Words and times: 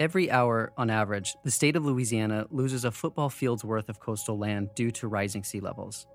Every 0.00 0.28
hour, 0.28 0.72
on 0.76 0.90
average, 0.90 1.36
the 1.44 1.52
state 1.52 1.76
of 1.76 1.84
Louisiana 1.84 2.46
loses 2.50 2.84
a 2.84 2.90
football 2.90 3.30
field's 3.30 3.64
worth 3.64 3.88
of 3.88 4.00
coastal 4.00 4.36
land 4.36 4.70
due 4.74 4.90
to 4.90 5.06
rising 5.06 5.44
sea 5.44 5.60
levels. 5.60 6.08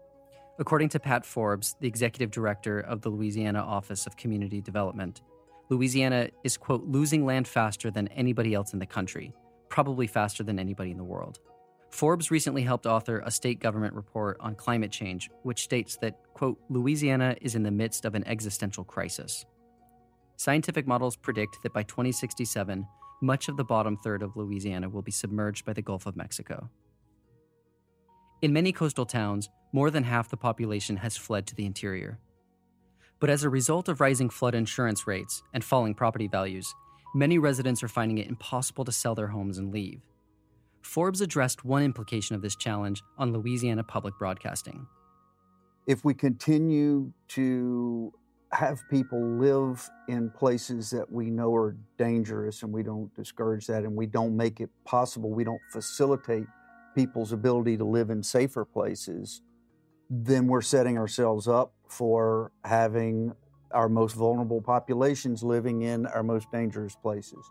According 0.59 0.89
to 0.89 0.99
Pat 0.99 1.25
Forbes, 1.25 1.77
the 1.79 1.87
executive 1.87 2.29
director 2.29 2.81
of 2.81 3.01
the 3.01 3.09
Louisiana 3.09 3.59
Office 3.59 4.05
of 4.05 4.17
Community 4.17 4.59
Development, 4.59 5.21
Louisiana 5.69 6.29
is, 6.43 6.57
quote, 6.57 6.83
losing 6.87 7.25
land 7.25 7.47
faster 7.47 7.89
than 7.89 8.09
anybody 8.09 8.53
else 8.53 8.73
in 8.73 8.79
the 8.79 8.85
country, 8.85 9.33
probably 9.69 10.07
faster 10.07 10.43
than 10.43 10.59
anybody 10.59 10.91
in 10.91 10.97
the 10.97 11.03
world. 11.03 11.39
Forbes 11.89 12.29
recently 12.29 12.63
helped 12.63 12.85
author 12.85 13.23
a 13.25 13.31
state 13.31 13.61
government 13.61 13.93
report 13.93 14.35
on 14.41 14.55
climate 14.55 14.91
change, 14.91 15.29
which 15.43 15.63
states 15.63 15.97
that, 16.01 16.19
quote, 16.33 16.59
Louisiana 16.69 17.37
is 17.41 17.55
in 17.55 17.63
the 17.63 17.71
midst 17.71 18.03
of 18.03 18.13
an 18.13 18.27
existential 18.27 18.83
crisis. 18.83 19.45
Scientific 20.35 20.85
models 20.85 21.15
predict 21.15 21.63
that 21.63 21.73
by 21.73 21.83
2067, 21.83 22.85
much 23.21 23.49
of 23.49 23.57
the 23.57 23.63
bottom 23.63 23.97
third 23.97 24.23
of 24.23 24.35
Louisiana 24.35 24.89
will 24.89 25.01
be 25.01 25.11
submerged 25.11 25.65
by 25.65 25.73
the 25.73 25.81
Gulf 25.81 26.05
of 26.05 26.15
Mexico. 26.15 26.69
In 28.41 28.53
many 28.53 28.71
coastal 28.71 29.05
towns, 29.05 29.49
more 29.73 29.91
than 29.91 30.03
half 30.03 30.29
the 30.29 30.37
population 30.37 30.97
has 30.97 31.17
fled 31.17 31.45
to 31.47 31.55
the 31.55 31.65
interior. 31.65 32.19
But 33.19 33.29
as 33.29 33.43
a 33.43 33.49
result 33.49 33.89
of 33.89 33.99
rising 33.99 34.29
flood 34.29 34.55
insurance 34.55 35.05
rates 35.05 35.43
and 35.53 35.63
falling 35.63 35.93
property 35.93 36.27
values, 36.27 36.73
many 37.13 37.37
residents 37.37 37.83
are 37.83 37.89
finding 37.89 38.17
it 38.17 38.27
impossible 38.27 38.85
to 38.85 38.91
sell 38.91 39.13
their 39.13 39.27
homes 39.27 39.57
and 39.57 39.73
leave. 39.73 40.01
Forbes 40.81 41.19
addressed 41.19 41.65
one 41.65 41.83
implication 41.83 42.35
of 42.35 42.41
this 42.41 42.55
challenge 42.55 43.03
on 43.17 43.33
Louisiana 43.33 43.83
public 43.83 44.17
broadcasting. 44.17 44.87
If 45.85 46.05
we 46.05 46.13
continue 46.13 47.11
to 47.29 48.13
have 48.51 48.81
people 48.89 49.21
live 49.37 49.87
in 50.07 50.31
places 50.31 50.89
that 50.89 51.11
we 51.11 51.29
know 51.29 51.53
are 51.55 51.75
dangerous 51.97 52.63
and 52.63 52.73
we 52.73 52.81
don't 52.81 53.13
discourage 53.15 53.67
that 53.67 53.83
and 53.83 53.95
we 53.95 54.07
don't 54.07 54.35
make 54.35 54.59
it 54.59 54.69
possible, 54.85 55.29
we 55.29 55.43
don't 55.43 55.61
facilitate 55.71 56.45
people's 56.95 57.31
ability 57.31 57.77
to 57.77 57.83
live 57.83 58.09
in 58.09 58.23
safer 58.23 58.65
places, 58.65 59.41
then 60.09 60.47
we're 60.47 60.61
setting 60.61 60.97
ourselves 60.97 61.47
up 61.47 61.73
for 61.87 62.51
having 62.63 63.31
our 63.71 63.87
most 63.87 64.13
vulnerable 64.13 64.61
populations 64.61 65.43
living 65.43 65.83
in 65.83 66.07
our 66.07 66.23
most 66.23 66.51
dangerous 66.51 66.95
places. 66.95 67.45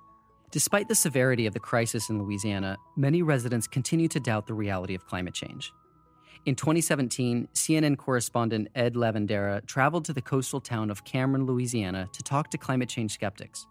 Despite 0.50 0.88
the 0.88 0.94
severity 0.94 1.46
of 1.46 1.54
the 1.54 1.60
crisis 1.60 2.08
in 2.08 2.20
Louisiana, 2.22 2.76
many 2.96 3.22
residents 3.22 3.68
continue 3.68 4.08
to 4.08 4.18
doubt 4.18 4.46
the 4.46 4.54
reality 4.54 4.94
of 4.94 5.06
climate 5.06 5.34
change. 5.34 5.72
In 6.48 6.54
2017, 6.54 7.48
CNN 7.52 7.98
correspondent 7.98 8.68
Ed 8.74 8.94
Lavandera 8.94 9.66
traveled 9.66 10.06
to 10.06 10.14
the 10.14 10.22
coastal 10.22 10.62
town 10.62 10.90
of 10.90 11.04
Cameron, 11.04 11.44
Louisiana 11.44 12.08
to 12.14 12.22
talk 12.22 12.48
to 12.52 12.56
climate 12.56 12.88
change 12.88 13.12
skeptics. 13.12 13.66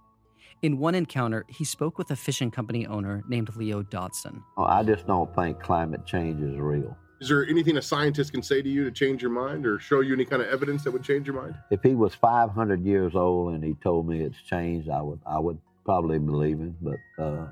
In 0.61 0.77
one 0.77 0.93
encounter, 0.93 1.43
he 1.49 1.63
spoke 1.63 1.97
with 1.97 2.11
a 2.11 2.15
fishing 2.15 2.51
company 2.51 2.85
owner 2.85 3.23
named 3.27 3.55
Leo 3.55 3.81
Dotson. 3.81 4.43
Oh, 4.57 4.65
I 4.65 4.83
just 4.83 5.07
don't 5.07 5.33
think 5.33 5.59
climate 5.59 6.05
change 6.05 6.39
is 6.39 6.55
real. 6.59 6.95
Is 7.19 7.29
there 7.29 7.47
anything 7.47 7.77
a 7.77 7.81
scientist 7.81 8.31
can 8.31 8.43
say 8.43 8.61
to 8.61 8.69
you 8.69 8.83
to 8.83 8.91
change 8.91 9.23
your 9.23 9.31
mind 9.31 9.65
or 9.65 9.79
show 9.79 10.01
you 10.01 10.13
any 10.13 10.25
kind 10.25 10.43
of 10.43 10.47
evidence 10.49 10.83
that 10.83 10.91
would 10.91 11.03
change 11.03 11.25
your 11.25 11.41
mind? 11.41 11.55
If 11.71 11.81
he 11.81 11.95
was 11.95 12.13
500 12.13 12.85
years 12.85 13.15
old 13.15 13.55
and 13.55 13.63
he 13.63 13.73
told 13.81 14.07
me 14.07 14.21
it's 14.21 14.39
changed, 14.43 14.87
I 14.87 15.01
would 15.01 15.19
I 15.25 15.39
would 15.39 15.57
probably 15.83 16.19
believe 16.19 16.59
him. 16.59 16.77
But 16.79 16.99
uh, 17.17 17.47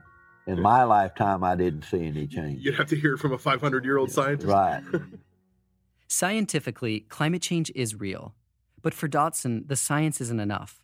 in 0.47 0.61
my 0.61 0.83
lifetime, 0.83 1.43
I 1.43 1.55
didn't 1.55 1.83
see 1.83 2.05
any 2.05 2.27
change. 2.27 2.63
You'd 2.63 2.75
have 2.75 2.87
to 2.87 2.95
hear 2.95 3.15
it 3.15 3.17
from 3.17 3.33
a 3.33 3.37
500 3.37 3.83
year 3.83 3.97
old 3.97 4.11
scientist. 4.11 4.47
Right. 4.47 4.83
Scientifically, 6.07 7.01
climate 7.01 7.41
change 7.41 7.71
is 7.73 7.95
real. 7.95 8.35
But 8.81 8.93
for 8.93 9.07
Dotson, 9.07 9.67
the 9.67 9.75
science 9.75 10.21
isn't 10.21 10.39
enough. 10.39 10.83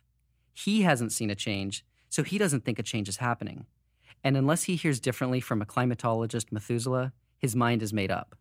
He 0.52 0.82
hasn't 0.82 1.12
seen 1.12 1.30
a 1.30 1.36
change, 1.36 1.84
so 2.08 2.24
he 2.24 2.36
doesn't 2.36 2.64
think 2.64 2.78
a 2.78 2.82
change 2.82 3.08
is 3.08 3.18
happening. 3.18 3.66
And 4.24 4.36
unless 4.36 4.64
he 4.64 4.76
hears 4.76 5.00
differently 5.00 5.40
from 5.40 5.62
a 5.62 5.66
climatologist, 5.66 6.50
Methuselah, 6.50 7.12
his 7.38 7.54
mind 7.54 7.82
is 7.82 7.92
made 7.92 8.10
up. 8.10 8.34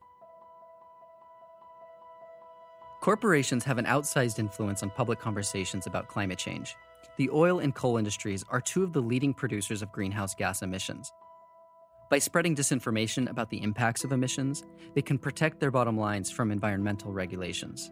Corporations 3.02 3.64
have 3.64 3.78
an 3.78 3.86
outsized 3.86 4.38
influence 4.38 4.84
on 4.84 4.92
public 4.92 5.20
conversations 5.20 5.88
about 5.88 6.08
climate 6.08 6.38
change. 6.38 6.76
The 7.22 7.30
oil 7.30 7.60
and 7.60 7.76
coal 7.76 7.98
industries 7.98 8.44
are 8.50 8.60
two 8.60 8.82
of 8.82 8.94
the 8.94 9.00
leading 9.00 9.32
producers 9.32 9.84
of 9.84 9.92
greenhouse 9.92 10.34
gas 10.34 10.64
emissions. 10.64 11.14
By 12.10 12.18
spreading 12.18 12.56
disinformation 12.56 13.30
about 13.30 13.52
the 13.52 13.62
impacts 13.62 14.04
of 14.04 14.12
emissions, 14.12 14.64
they 14.96 15.04
can 15.04 15.20
protect 15.20 15.60
their 15.60 15.70
bottom 15.70 15.96
lines 15.96 16.32
from 16.32 16.50
environmental 16.50 17.14
regulations. 17.14 17.92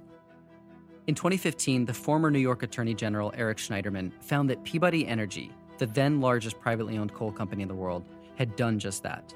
In 1.06 1.14
2015, 1.14 1.86
the 1.86 1.94
former 1.94 2.32
New 2.32 2.40
York 2.40 2.64
Attorney 2.64 2.96
General 2.96 3.32
Eric 3.38 3.60
Schneiderman 3.60 4.12
found 4.24 4.50
that 4.50 4.64
Peabody 4.64 5.06
Energy, 5.06 5.52
the 5.78 5.86
then 5.86 6.22
largest 6.22 6.60
privately 6.60 6.98
owned 6.98 7.14
coal 7.14 7.32
company 7.32 7.62
in 7.62 7.68
the 7.68 7.76
world, 7.76 8.06
had 8.34 8.56
done 8.56 8.80
just 8.80 9.04
that. 9.04 9.32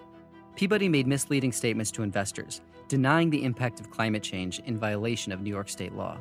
Peabody 0.55 0.89
made 0.89 1.05
misleading 1.05 1.51
statements 1.51 1.91
to 1.91 2.01
investors, 2.01 2.61
denying 2.87 3.29
the 3.29 3.43
impact 3.43 3.79
of 3.79 3.91
climate 3.91 4.23
change 4.23 4.57
in 4.65 4.75
violation 4.75 5.31
of 5.31 5.41
New 5.41 5.51
York 5.51 5.69
state 5.69 5.93
law. 5.93 6.17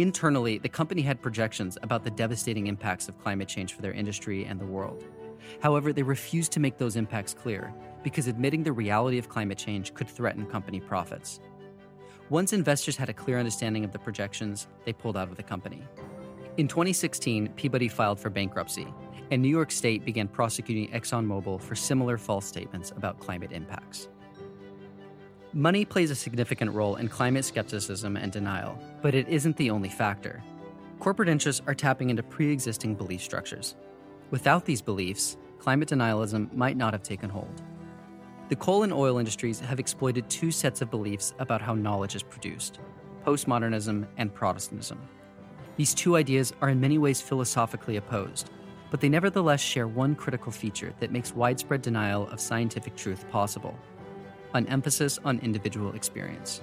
Internally, 0.00 0.56
the 0.56 0.68
company 0.68 1.02
had 1.02 1.20
projections 1.20 1.76
about 1.82 2.04
the 2.04 2.10
devastating 2.10 2.68
impacts 2.68 3.06
of 3.06 3.20
climate 3.22 3.48
change 3.48 3.74
for 3.74 3.82
their 3.82 3.92
industry 3.92 4.46
and 4.46 4.58
the 4.58 4.64
world. 4.64 5.04
However, 5.62 5.92
they 5.92 6.02
refused 6.02 6.52
to 6.52 6.60
make 6.60 6.78
those 6.78 6.96
impacts 6.96 7.34
clear 7.34 7.74
because 8.02 8.26
admitting 8.26 8.62
the 8.62 8.72
reality 8.72 9.18
of 9.18 9.28
climate 9.28 9.58
change 9.58 9.92
could 9.92 10.08
threaten 10.08 10.46
company 10.46 10.80
profits. 10.80 11.40
Once 12.30 12.54
investors 12.54 12.96
had 12.96 13.10
a 13.10 13.12
clear 13.12 13.38
understanding 13.38 13.84
of 13.84 13.92
the 13.92 13.98
projections, 13.98 14.68
they 14.86 14.92
pulled 14.94 15.18
out 15.18 15.28
of 15.28 15.36
the 15.36 15.42
company. 15.42 15.82
In 16.56 16.66
2016, 16.66 17.48
Peabody 17.48 17.88
filed 17.88 18.18
for 18.18 18.30
bankruptcy, 18.30 18.86
and 19.30 19.42
New 19.42 19.48
York 19.48 19.70
State 19.70 20.06
began 20.06 20.28
prosecuting 20.28 20.88
ExxonMobil 20.92 21.60
for 21.60 21.74
similar 21.74 22.16
false 22.16 22.46
statements 22.46 22.90
about 22.92 23.20
climate 23.20 23.52
impacts. 23.52 24.08
Money 25.52 25.84
plays 25.84 26.12
a 26.12 26.14
significant 26.14 26.70
role 26.72 26.94
in 26.94 27.08
climate 27.08 27.44
skepticism 27.44 28.16
and 28.16 28.30
denial, 28.30 28.78
but 29.02 29.16
it 29.16 29.28
isn't 29.28 29.56
the 29.56 29.68
only 29.68 29.88
factor. 29.88 30.40
Corporate 31.00 31.28
interests 31.28 31.60
are 31.66 31.74
tapping 31.74 32.08
into 32.08 32.22
pre 32.22 32.52
existing 32.52 32.94
belief 32.94 33.20
structures. 33.20 33.74
Without 34.30 34.64
these 34.64 34.80
beliefs, 34.80 35.36
climate 35.58 35.88
denialism 35.88 36.52
might 36.52 36.76
not 36.76 36.92
have 36.92 37.02
taken 37.02 37.28
hold. 37.28 37.62
The 38.48 38.54
coal 38.54 38.84
and 38.84 38.92
oil 38.92 39.18
industries 39.18 39.58
have 39.58 39.80
exploited 39.80 40.30
two 40.30 40.52
sets 40.52 40.82
of 40.82 40.90
beliefs 40.90 41.34
about 41.40 41.60
how 41.60 41.74
knowledge 41.74 42.14
is 42.14 42.22
produced 42.22 42.78
postmodernism 43.26 44.06
and 44.18 44.32
Protestantism. 44.32 45.00
These 45.76 45.94
two 45.94 46.16
ideas 46.16 46.52
are 46.62 46.70
in 46.70 46.80
many 46.80 46.96
ways 46.96 47.20
philosophically 47.20 47.96
opposed, 47.96 48.50
but 48.90 49.00
they 49.00 49.08
nevertheless 49.08 49.60
share 49.60 49.88
one 49.88 50.14
critical 50.14 50.52
feature 50.52 50.94
that 51.00 51.12
makes 51.12 51.34
widespread 51.34 51.82
denial 51.82 52.28
of 52.28 52.40
scientific 52.40 52.96
truth 52.96 53.28
possible 53.30 53.76
an 54.54 54.66
emphasis 54.66 55.18
on 55.24 55.38
individual 55.40 55.92
experience. 55.92 56.60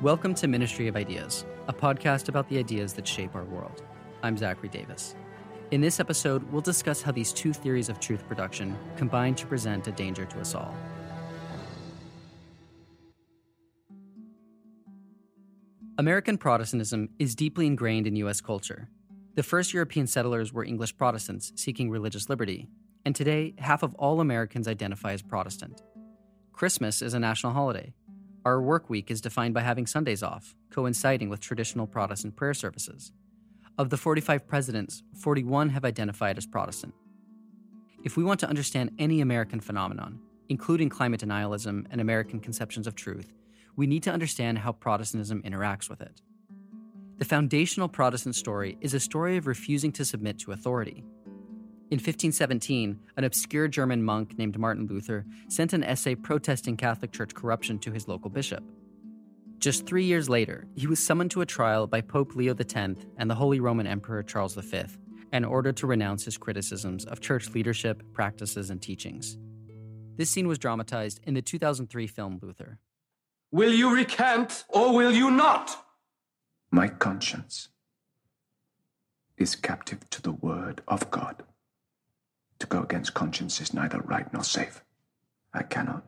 Welcome 0.00 0.34
to 0.34 0.48
Ministry 0.48 0.88
of 0.88 0.96
Ideas, 0.96 1.44
a 1.68 1.72
podcast 1.72 2.28
about 2.28 2.48
the 2.48 2.58
ideas 2.58 2.92
that 2.94 3.06
shape 3.06 3.36
our 3.36 3.44
world. 3.44 3.82
I'm 4.24 4.36
Zachary 4.36 4.68
Davis. 4.68 5.14
In 5.70 5.80
this 5.80 6.00
episode, 6.00 6.42
we'll 6.50 6.60
discuss 6.60 7.02
how 7.02 7.12
these 7.12 7.32
two 7.32 7.52
theories 7.52 7.88
of 7.88 8.00
truth 8.00 8.26
production 8.26 8.76
combine 8.96 9.36
to 9.36 9.46
present 9.46 9.86
a 9.86 9.92
danger 9.92 10.24
to 10.24 10.40
us 10.40 10.56
all. 10.56 10.74
American 15.98 16.36
Protestantism 16.36 17.10
is 17.20 17.36
deeply 17.36 17.66
ingrained 17.68 18.08
in 18.08 18.16
U.S. 18.16 18.40
culture. 18.40 18.88
The 19.36 19.42
first 19.42 19.72
European 19.72 20.08
settlers 20.08 20.52
were 20.52 20.64
English 20.64 20.96
Protestants 20.96 21.52
seeking 21.54 21.90
religious 21.90 22.28
liberty, 22.28 22.68
and 23.04 23.14
today, 23.14 23.54
half 23.58 23.82
of 23.82 23.94
all 23.96 24.20
Americans 24.20 24.68
identify 24.68 25.12
as 25.12 25.22
Protestant. 25.22 25.82
Christmas 26.52 27.02
is 27.02 27.14
a 27.14 27.20
national 27.20 27.52
holiday. 27.52 27.92
Our 28.44 28.60
work 28.60 28.88
week 28.88 29.10
is 29.10 29.20
defined 29.20 29.54
by 29.54 29.62
having 29.62 29.86
Sundays 29.86 30.22
off, 30.22 30.54
coinciding 30.70 31.28
with 31.28 31.40
traditional 31.40 31.86
Protestant 31.86 32.36
prayer 32.36 32.54
services. 32.54 33.12
Of 33.78 33.90
the 33.90 33.96
45 33.96 34.46
presidents, 34.46 35.02
41 35.16 35.70
have 35.70 35.84
identified 35.84 36.38
as 36.38 36.46
Protestant. 36.46 36.94
If 38.04 38.16
we 38.16 38.24
want 38.24 38.40
to 38.40 38.48
understand 38.48 38.90
any 38.98 39.20
American 39.20 39.60
phenomenon, 39.60 40.20
including 40.48 40.88
climate 40.88 41.20
denialism 41.20 41.86
and 41.90 42.00
American 42.00 42.40
conceptions 42.40 42.86
of 42.86 42.94
truth, 42.94 43.32
we 43.76 43.86
need 43.86 44.02
to 44.02 44.12
understand 44.12 44.58
how 44.58 44.72
Protestantism 44.72 45.42
interacts 45.42 45.88
with 45.88 46.00
it. 46.00 46.20
The 47.18 47.24
foundational 47.24 47.88
Protestant 47.88 48.34
story 48.34 48.76
is 48.80 48.94
a 48.94 49.00
story 49.00 49.36
of 49.36 49.46
refusing 49.46 49.92
to 49.92 50.04
submit 50.04 50.38
to 50.40 50.52
authority, 50.52 51.04
in 51.92 51.98
1517, 51.98 52.98
an 53.18 53.24
obscure 53.24 53.68
German 53.68 54.02
monk 54.02 54.38
named 54.38 54.58
Martin 54.58 54.86
Luther 54.86 55.26
sent 55.48 55.74
an 55.74 55.84
essay 55.84 56.14
protesting 56.14 56.74
Catholic 56.74 57.12
Church 57.12 57.34
corruption 57.34 57.78
to 57.80 57.92
his 57.92 58.08
local 58.08 58.30
bishop. 58.30 58.64
Just 59.58 59.84
three 59.84 60.04
years 60.04 60.26
later, 60.26 60.66
he 60.74 60.86
was 60.86 61.04
summoned 61.04 61.30
to 61.32 61.42
a 61.42 61.46
trial 61.46 61.86
by 61.86 62.00
Pope 62.00 62.34
Leo 62.34 62.54
X 62.58 62.74
and 63.18 63.28
the 63.28 63.34
Holy 63.34 63.60
Roman 63.60 63.86
Emperor 63.86 64.22
Charles 64.22 64.54
V 64.54 64.84
and 65.32 65.44
ordered 65.44 65.76
to 65.76 65.86
renounce 65.86 66.24
his 66.24 66.38
criticisms 66.38 67.04
of 67.04 67.20
church 67.20 67.50
leadership, 67.50 68.02
practices, 68.14 68.70
and 68.70 68.80
teachings. 68.80 69.36
This 70.16 70.30
scene 70.30 70.48
was 70.48 70.58
dramatized 70.58 71.20
in 71.24 71.34
the 71.34 71.42
2003 71.42 72.06
film 72.06 72.38
Luther. 72.40 72.78
Will 73.50 73.74
you 73.74 73.94
recant 73.94 74.64
or 74.70 74.94
will 74.94 75.12
you 75.12 75.30
not? 75.30 75.84
My 76.70 76.88
conscience 76.88 77.68
is 79.36 79.54
captive 79.54 80.08
to 80.08 80.22
the 80.22 80.32
word 80.32 80.80
of 80.88 81.10
God. 81.10 81.42
To 82.62 82.68
go 82.68 82.84
against 82.84 83.12
conscience 83.12 83.60
is 83.60 83.74
neither 83.74 83.98
right 83.98 84.32
nor 84.32 84.44
safe. 84.44 84.84
I 85.52 85.64
cannot, 85.64 86.04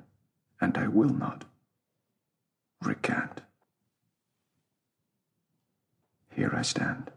and 0.61 0.79
I 0.79 0.87
will 0.87 1.09
not, 1.09 1.47
recant. 2.81 3.41
Here 6.31 6.53
I 6.55 6.63
stand. 6.63 7.11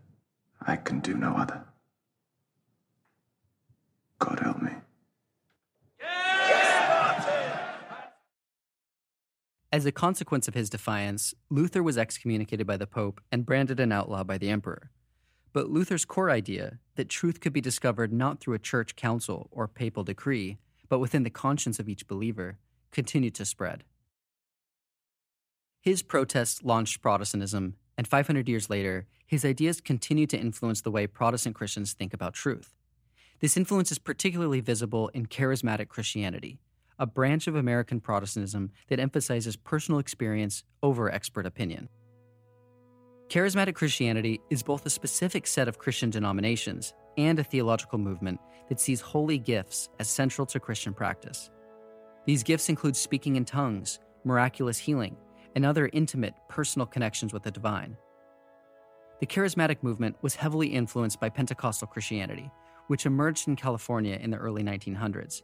I 0.60 0.76
can 0.76 1.02
do 1.02 1.14
no 1.14 1.36
other. 1.36 1.66
God 4.18 4.40
help 4.40 4.60
me. 4.60 4.72
As 9.72 9.86
a 9.86 9.92
consequence 9.92 10.48
of 10.48 10.56
his 10.56 10.72
defiance, 10.72 11.36
Luther 11.52 11.84
was 11.84 11.96
excommunicated 11.96 12.66
by 12.66 12.78
the 12.78 12.88
Pope 12.88 13.22
and 13.32 13.46
branded 13.46 13.80
an 13.80 13.92
outlaw 13.92 14.24
by 14.24 14.40
the 14.40 14.50
Emperor. 14.50 14.90
But 15.58 15.72
Luther's 15.72 16.06
core 16.06 16.30
idea, 16.30 16.78
that 16.98 17.10
truth 17.10 17.40
could 17.40 17.52
be 17.52 17.62
discovered 17.62 18.14
not 18.14 18.40
through 18.40 18.54
a 18.54 18.60
church 18.60 18.96
council 18.96 19.50
or 19.50 19.68
papal 19.68 20.04
decree, 20.04 20.60
but 20.88 21.00
within 21.00 21.24
the 21.24 21.32
conscience 21.32 21.80
of 21.80 21.90
each 21.90 22.08
believer, 22.08 22.60
continued 22.92 23.34
to 23.34 23.44
spread. 23.44 23.84
His 25.82 26.04
protests 26.04 26.62
launched 26.62 27.02
Protestantism, 27.02 27.74
and 27.98 28.08
500 28.08 28.48
years 28.48 28.70
later, 28.70 29.08
his 29.26 29.44
ideas 29.44 29.82
continue 29.82 30.28
to 30.28 30.38
influence 30.38 30.82
the 30.82 30.92
way 30.92 31.08
Protestant 31.08 31.56
Christians 31.56 31.94
think 31.94 32.14
about 32.14 32.36
truth. 32.36 32.76
This 33.40 33.58
influence 33.58 33.92
is 33.92 33.98
particularly 33.98 34.60
visible 34.60 35.08
in 35.08 35.26
charismatic 35.26 35.88
Christianity, 35.88 36.60
a 37.00 37.08
branch 37.08 37.48
of 37.48 37.56
American 37.56 38.00
Protestantism 38.00 38.70
that 38.90 39.00
emphasizes 39.00 39.56
personal 39.56 40.00
experience 40.00 40.64
over 40.84 41.12
expert 41.12 41.48
opinion. 41.48 41.90
Charismatic 43.30 43.76
Christianity 43.76 44.40
is 44.50 44.64
both 44.64 44.86
a 44.86 44.90
specific 44.90 45.48
set 45.48 45.68
of 45.68 45.78
Christian 45.78 46.10
denominations 46.10 46.94
and 47.18 47.38
a 47.38 47.44
theological 47.44 47.98
movement 47.98 48.40
that 48.70 48.80
sees 48.80 49.02
holy 49.02 49.38
gifts 49.38 49.90
as 50.00 50.08
central 50.08 50.46
to 50.46 50.62
Christian 50.62 50.94
practice. 50.94 51.50
These 52.26 52.44
gifts 52.44 52.70
include 52.70 52.96
speaking 52.96 53.36
in 53.36 53.44
tongues, 53.44 54.00
miraculous 54.24 54.78
healing, 54.78 55.18
and 55.56 55.66
other 55.66 55.90
intimate, 55.92 56.36
personal 56.48 56.86
connections 56.86 57.34
with 57.34 57.44
the 57.44 57.52
divine. 57.52 57.98
The 59.20 59.28
charismatic 59.28 59.84
movement 59.84 60.16
was 60.22 60.36
heavily 60.36 60.68
influenced 60.68 61.20
by 61.20 61.28
Pentecostal 61.28 61.90
Christianity, 61.90 62.50
which 62.88 63.06
emerged 63.06 63.50
in 63.50 63.58
California 63.58 64.18
in 64.22 64.30
the 64.30 64.38
early 64.38 64.64
1900s. 64.64 65.42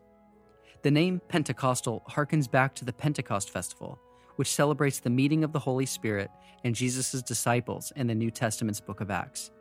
The 0.83 0.91
name 0.91 1.21
Pentecostal 1.27 2.03
harkens 2.09 2.50
back 2.50 2.75
to 2.75 2.86
the 2.86 2.94
Pentecost 2.94 3.50
Festival, 3.50 4.00
which 4.35 4.51
celebrates 4.51 5.00
the 5.00 5.09
meeting 5.09 5.44
of 5.44 5.51
the 5.51 5.59
Holy 5.59 5.85
Spirit 5.85 6.30
and 6.63 6.74
Jesus' 6.75 7.21
disciples 7.21 7.91
in 7.95 8.07
the 8.07 8.15
New 8.15 8.31
Testament's 8.31 8.80
book 8.80 9.01
of 9.01 9.12
Acts. 9.12 9.51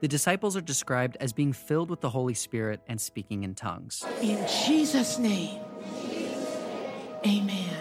The 0.00 0.08
disciples 0.08 0.56
are 0.56 0.60
described 0.60 1.16
as 1.20 1.32
being 1.32 1.52
filled 1.52 1.90
with 1.90 2.00
the 2.00 2.10
Holy 2.10 2.34
Spirit 2.34 2.80
and 2.86 3.00
speaking 3.00 3.44
in 3.44 3.54
tongues. 3.54 4.04
In 4.20 4.46
Jesus' 4.46 5.18
name, 5.18 5.60
amen. 7.24 7.76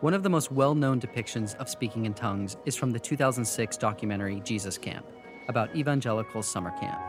One 0.00 0.12
of 0.12 0.22
the 0.22 0.28
most 0.28 0.52
well 0.52 0.74
known 0.74 1.00
depictions 1.00 1.56
of 1.56 1.70
speaking 1.70 2.04
in 2.04 2.12
tongues 2.12 2.58
is 2.66 2.76
from 2.76 2.90
the 2.90 3.00
2006 3.00 3.76
documentary 3.78 4.40
Jesus 4.44 4.76
Camp 4.76 5.06
about 5.48 5.74
evangelical 5.74 6.42
summer 6.42 6.72
camp. 6.78 7.00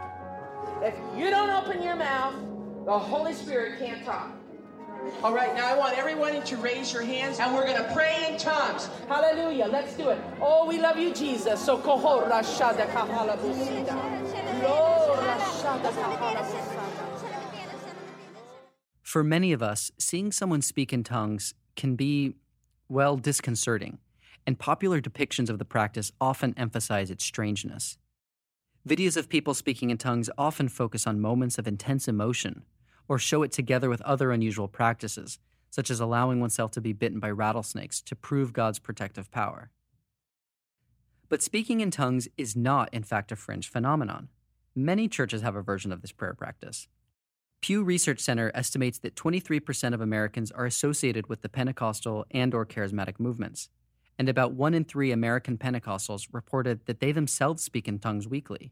If 0.82 0.96
you 1.18 1.30
don't 1.30 1.50
open 1.50 1.84
your 1.84 1.98
mouth, 1.98 2.36
the 2.86 2.98
Holy 2.98 3.34
Spirit 3.34 3.80
can't 3.80 4.06
talk. 4.06 4.32
All 5.24 5.34
right, 5.34 5.56
now 5.56 5.74
I 5.74 5.78
want 5.78 5.98
everyone 5.98 6.42
to 6.44 6.58
raise 6.58 6.94
your 6.94 7.02
hands 7.02 7.40
and 7.40 7.54
we're 7.54 7.66
going 7.66 7.82
to 7.84 7.92
pray 7.94 8.28
in 8.30 8.38
tongues. 8.38 8.90
Hallelujah. 9.08 9.66
Let's 9.66 9.96
do 9.96 10.10
it. 10.10 10.20
Oh, 10.40 10.68
we 10.68 10.80
love 10.80 10.98
you, 10.98 11.14
Jesus. 11.14 11.64
So 11.64 11.78
kohora 11.78 12.42
shada 12.44 12.88
kahala 12.92 13.38
busida. 13.38 13.96
Lora 14.62 15.38
shada 15.40 15.92
kahala. 15.92 17.18
For 19.02 19.24
many 19.24 19.54
of 19.54 19.64
us, 19.64 19.92
seeing 19.98 20.32
someone 20.32 20.62
speak 20.62 20.94
in 20.94 21.04
tongues 21.04 21.54
can 21.76 21.96
be, 21.96 22.36
well, 22.90 23.18
disconcerting, 23.18 24.00
and 24.46 24.60
popular 24.60 25.02
depictions 25.02 25.50
of 25.50 25.58
the 25.58 25.66
practice 25.66 26.12
often 26.22 26.54
emphasize 26.58 27.10
its 27.10 27.24
strangeness. 27.24 27.98
Videos 28.88 29.18
of 29.18 29.30
people 29.30 29.54
speaking 29.54 29.90
in 29.90 29.98
tongues 29.98 30.30
often 30.38 30.70
focus 30.70 31.08
on 31.08 31.20
moments 31.20 31.58
of 31.58 31.68
intense 31.68 32.08
emotion 32.08 32.64
or 33.08 33.18
show 33.18 33.44
it 33.44 33.52
together 33.52 33.90
with 33.90 34.02
other 34.02 34.32
unusual 34.32 34.68
practices, 34.68 35.40
such 35.70 35.90
as 35.90 36.00
allowing 36.00 36.40
oneself 36.40 36.72
to 36.72 36.82
be 36.82 36.94
bitten 36.94 37.20
by 37.20 37.30
rattlesnakes 37.30 38.02
to 38.02 38.16
prove 38.16 38.54
God's 38.54 38.80
protective 38.80 39.32
power. 39.32 39.72
But 41.30 41.44
speaking 41.44 41.82
in 41.82 41.92
tongues 41.92 42.28
is 42.38 42.56
not, 42.56 42.94
in 42.94 43.04
fact, 43.04 43.32
a 43.32 43.36
fringe 43.36 43.70
phenomenon. 43.70 44.30
Many 44.76 45.08
churches 45.08 45.42
have 45.42 45.56
a 45.56 45.62
version 45.62 45.92
of 45.92 46.02
this 46.02 46.12
prayer 46.12 46.34
practice. 46.34 46.88
Pew 47.62 47.84
Research 47.84 48.20
Center 48.20 48.52
estimates 48.54 49.00
that 49.00 49.16
23% 49.16 49.94
of 49.94 50.00
Americans 50.00 50.52
are 50.52 50.66
associated 50.66 51.28
with 51.28 51.42
the 51.42 51.50
Pentecostal 51.50 52.26
and 52.32 52.54
or 52.54 52.66
charismatic 52.66 53.20
movements, 53.20 53.70
and 54.18 54.30
about 54.30 54.54
1 54.54 54.74
in 54.74 54.86
3 54.86 55.12
American 55.12 55.58
Pentecostals 55.58 56.28
reported 56.32 56.86
that 56.86 57.00
they 57.00 57.12
themselves 57.12 57.64
speak 57.64 57.88
in 57.88 58.00
tongues 58.00 58.28
weekly. 58.28 58.72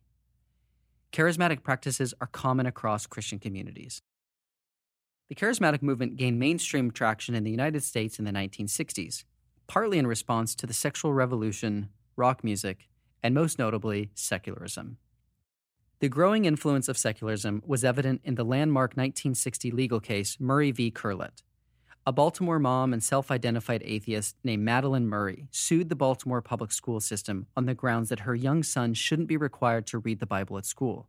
Charismatic 1.12 1.64
practices 1.64 2.14
are 2.22 2.28
common 2.28 2.66
across 2.66 3.08
Christian 3.08 3.40
communities. 3.40 4.02
The 5.28 5.36
charismatic 5.36 5.82
movement 5.82 6.18
gained 6.18 6.38
mainstream 6.38 6.92
traction 6.92 7.34
in 7.34 7.44
the 7.44 7.52
United 7.52 7.84
States 7.84 8.20
in 8.20 8.26
the 8.26 8.32
1960s, 8.32 9.24
partly 9.66 9.98
in 9.98 10.06
response 10.06 10.54
to 10.56 10.68
the 10.68 10.74
sexual 10.74 11.14
revolution, 11.14 11.90
rock 12.16 12.44
music, 12.44 12.88
and 13.24 13.34
most 13.34 13.58
notably, 13.58 14.12
secularism. 14.14 14.98
The 16.00 16.10
growing 16.10 16.46
influence 16.46 16.88
of 16.88 16.98
secularism 16.98 17.64
was 17.66 17.84
evident 17.84 18.22
in 18.24 18.36
the 18.36 18.44
landmark 18.44 18.92
1960 18.92 19.72
legal 19.72 20.00
case 20.00 20.38
Murray 20.40 20.70
v. 20.70 20.92
Curlett. 20.92 21.42
A 22.06 22.12
Baltimore 22.12 22.60
mom 22.60 22.94
and 22.94 23.04
self 23.04 23.32
identified 23.32 23.82
atheist 23.84 24.36
named 24.44 24.68
Madalyn 24.68 25.06
Murray 25.06 25.48
sued 25.50 25.90
the 25.90 25.96
Baltimore 25.96 26.44
public 26.44 26.72
school 26.72 27.00
system 27.00 27.48
on 27.58 27.66
the 27.66 27.74
grounds 27.74 28.10
that 28.10 28.20
her 28.20 28.36
young 28.36 28.62
son 28.62 28.94
shouldn't 28.94 29.28
be 29.28 29.38
required 29.38 29.88
to 29.88 29.98
read 29.98 30.20
the 30.20 30.28
Bible 30.28 30.60
at 30.60 30.68
school. 30.68 31.08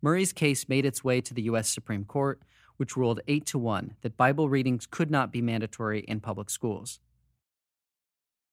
Murray's 0.00 0.32
case 0.32 0.68
made 0.68 0.86
its 0.86 1.02
way 1.02 1.20
to 1.20 1.34
the 1.34 1.42
U.S. 1.42 1.68
Supreme 1.68 2.04
Court, 2.04 2.40
which 2.82 2.96
ruled 2.96 3.20
8 3.28 3.46
to 3.46 3.60
1 3.60 3.94
that 4.00 4.16
Bible 4.16 4.48
readings 4.48 4.88
could 4.90 5.08
not 5.08 5.30
be 5.30 5.40
mandatory 5.40 6.00
in 6.00 6.18
public 6.18 6.50
schools. 6.50 6.98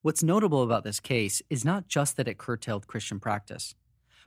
What's 0.03 0.21
notable 0.21 0.61
about 0.61 0.83
this 0.83 0.99
case 0.99 1.41
is 1.49 1.65
not 1.65 1.87
just 1.87 2.15
that 2.15 2.27
it 2.27 2.37
curtailed 2.37 2.85
Christian 2.85 3.19
practice, 3.19 3.73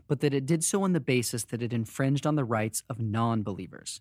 but 0.08 0.18
that 0.18 0.34
it 0.34 0.44
did 0.44 0.64
so 0.64 0.82
on 0.82 0.92
the 0.92 0.98
basis 0.98 1.44
that 1.44 1.62
it 1.62 1.72
infringed 1.72 2.26
on 2.26 2.34
the 2.34 2.42
rights 2.42 2.82
of 2.90 2.98
non 3.00 3.44
believers. 3.44 4.00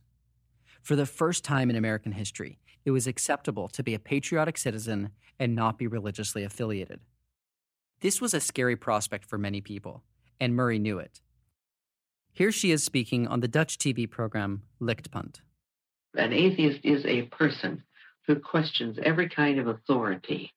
For 0.82 0.96
the 0.96 1.06
first 1.06 1.44
time 1.44 1.70
in 1.70 1.76
American 1.76 2.14
history, 2.14 2.58
it 2.84 2.90
was 2.90 3.06
acceptable 3.06 3.68
to 3.68 3.84
be 3.84 3.94
a 3.94 4.00
patriotic 4.00 4.58
citizen 4.58 5.12
and 5.38 5.54
not 5.54 5.78
be 5.78 5.86
religiously 5.86 6.44
affiliated. 6.44 7.02
This 8.00 8.20
was 8.20 8.34
a 8.34 8.40
scary 8.40 8.76
prospect 8.76 9.24
for 9.24 9.38
many 9.38 9.62
people, 9.62 10.02
and 10.40 10.56
Murray 10.56 10.80
knew 10.80 10.98
it. 10.98 11.22
Here 12.34 12.52
she 12.52 12.72
is 12.72 12.84
speaking 12.84 13.28
on 13.28 13.42
the 13.42 13.48
Dutch 13.48 13.78
TV 13.78 14.10
program 14.10 14.64
Lichtpunt. 14.82 15.42
An 16.16 16.34
atheist 16.34 16.82
is 16.84 17.06
a 17.06 17.24
person 17.24 17.84
who 18.28 18.36
questions 18.36 19.00
every 19.02 19.30
kind 19.30 19.60
of 19.60 19.68
authority. 19.68 20.54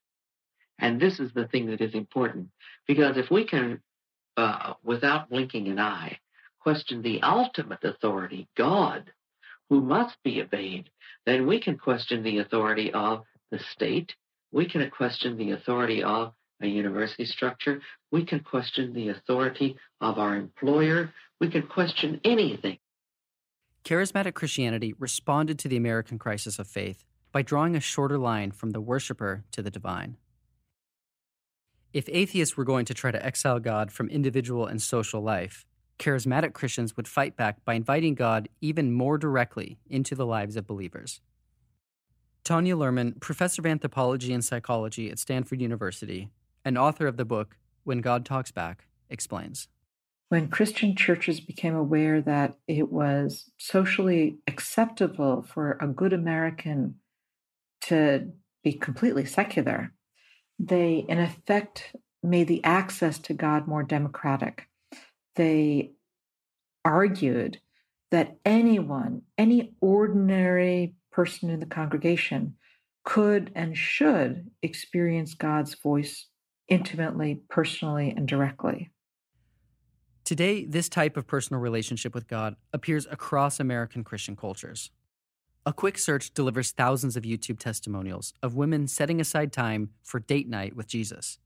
And 0.79 0.99
this 0.99 1.19
is 1.19 1.31
the 1.33 1.47
thing 1.47 1.67
that 1.67 1.81
is 1.81 1.93
important. 1.93 2.49
Because 2.87 3.17
if 3.17 3.31
we 3.31 3.45
can, 3.45 3.81
uh, 4.37 4.73
without 4.83 5.29
blinking 5.29 5.67
an 5.67 5.79
eye, 5.79 6.19
question 6.59 7.01
the 7.01 7.21
ultimate 7.21 7.83
authority, 7.83 8.47
God, 8.57 9.11
who 9.69 9.81
must 9.81 10.17
be 10.23 10.41
obeyed, 10.41 10.89
then 11.25 11.47
we 11.47 11.59
can 11.59 11.77
question 11.77 12.23
the 12.23 12.39
authority 12.39 12.91
of 12.91 13.23
the 13.51 13.59
state. 13.59 14.13
We 14.51 14.65
can 14.65 14.89
question 14.89 15.37
the 15.37 15.51
authority 15.51 16.03
of 16.03 16.33
a 16.61 16.67
university 16.67 17.25
structure. 17.25 17.81
We 18.11 18.25
can 18.25 18.41
question 18.41 18.93
the 18.93 19.09
authority 19.09 19.77
of 20.01 20.19
our 20.19 20.35
employer. 20.35 21.13
We 21.39 21.49
can 21.49 21.63
question 21.63 22.21
anything. 22.23 22.77
Charismatic 23.85 24.33
Christianity 24.33 24.95
responded 24.97 25.59
to 25.59 25.67
the 25.67 25.77
American 25.77 26.17
crisis 26.17 26.57
of 26.57 26.65
faith 26.65 27.05
by 27.31 27.43
drawing 27.43 27.75
a 27.75 27.79
shorter 27.79 28.17
line 28.17 28.49
from 28.49 28.71
the 28.71 28.81
worshiper 28.81 29.43
to 29.51 29.61
the 29.61 29.69
divine. 29.69 30.17
If 31.93 32.09
atheists 32.09 32.57
were 32.57 32.63
going 32.63 32.85
to 32.85 32.95
try 32.95 33.11
to 33.11 33.23
exile 33.23 33.59
God 33.59 33.91
from 33.91 34.09
individual 34.09 34.65
and 34.65 34.81
social 34.81 35.21
life, 35.21 35.67
charismatic 35.99 36.53
Christians 36.53 36.97
would 36.97 37.07
fight 37.07 37.37
back 37.37 37.63
by 37.63 37.75
inviting 37.75 38.15
God 38.15 38.49
even 38.59 38.91
more 38.91 39.19
directly 39.19 39.77
into 39.87 40.15
the 40.15 40.25
lives 40.25 40.55
of 40.55 40.65
believers. 40.65 41.21
Tanya 42.43 42.75
Luhrmann, 42.75 43.19
professor 43.19 43.61
of 43.61 43.67
anthropology 43.67 44.33
and 44.33 44.43
psychology 44.43 45.11
at 45.11 45.19
Stanford 45.19 45.61
University, 45.61 46.29
and 46.65 46.75
author 46.75 47.05
of 47.05 47.17
the 47.17 47.25
book 47.25 47.55
When 47.83 48.01
God 48.01 48.25
Talks 48.25 48.51
Back, 48.51 48.87
explains 49.11 49.67
when 50.35 50.49
Christian 50.49 50.97
churches 50.97 51.39
became 51.39 51.75
aware 51.75 52.19
that 52.19 52.57
it 52.67 52.91
was 52.91 53.49
socially 53.57 54.35
acceptable 54.47 55.41
for 55.41 55.77
a 55.79 55.87
good 55.87 56.11
American 56.11 56.95
to 57.83 58.33
be 58.61 58.73
completely 58.73 59.23
secular, 59.23 59.93
they, 60.59 61.05
in 61.07 61.19
effect, 61.19 61.95
made 62.21 62.49
the 62.49 62.61
access 62.65 63.17
to 63.19 63.33
God 63.33 63.65
more 63.65 63.81
democratic. 63.81 64.67
They 65.37 65.91
argued 66.83 67.61
that 68.11 68.35
anyone, 68.43 69.21
any 69.37 69.73
ordinary 69.79 70.95
person 71.13 71.49
in 71.49 71.61
the 71.61 71.65
congregation, 71.65 72.55
could 73.05 73.53
and 73.55 73.77
should 73.77 74.51
experience 74.61 75.33
God's 75.33 75.75
voice 75.75 76.27
intimately, 76.67 77.39
personally, 77.47 78.13
and 78.13 78.27
directly. 78.27 78.91
Today, 80.25 80.65
this 80.65 80.89
type 80.89 81.17
of 81.17 81.27
personal 81.27 81.61
relationship 81.61 82.15
with 82.15 82.27
God 82.27 82.55
appears 82.73 83.05
across 83.11 83.59
American 83.59 84.03
Christian 84.03 84.35
cultures. 84.35 84.89
A 85.67 85.71
quick 85.71 85.99
search 85.99 86.33
delivers 86.33 86.71
thousands 86.71 87.15
of 87.15 87.21
YouTube 87.21 87.59
testimonials 87.59 88.33
of 88.41 88.55
women 88.55 88.87
setting 88.87 89.21
aside 89.21 89.53
time 89.53 89.91
for 90.01 90.19
date 90.19 90.49
night 90.49 90.75
with 90.75 90.87
Jesus. 90.87 91.37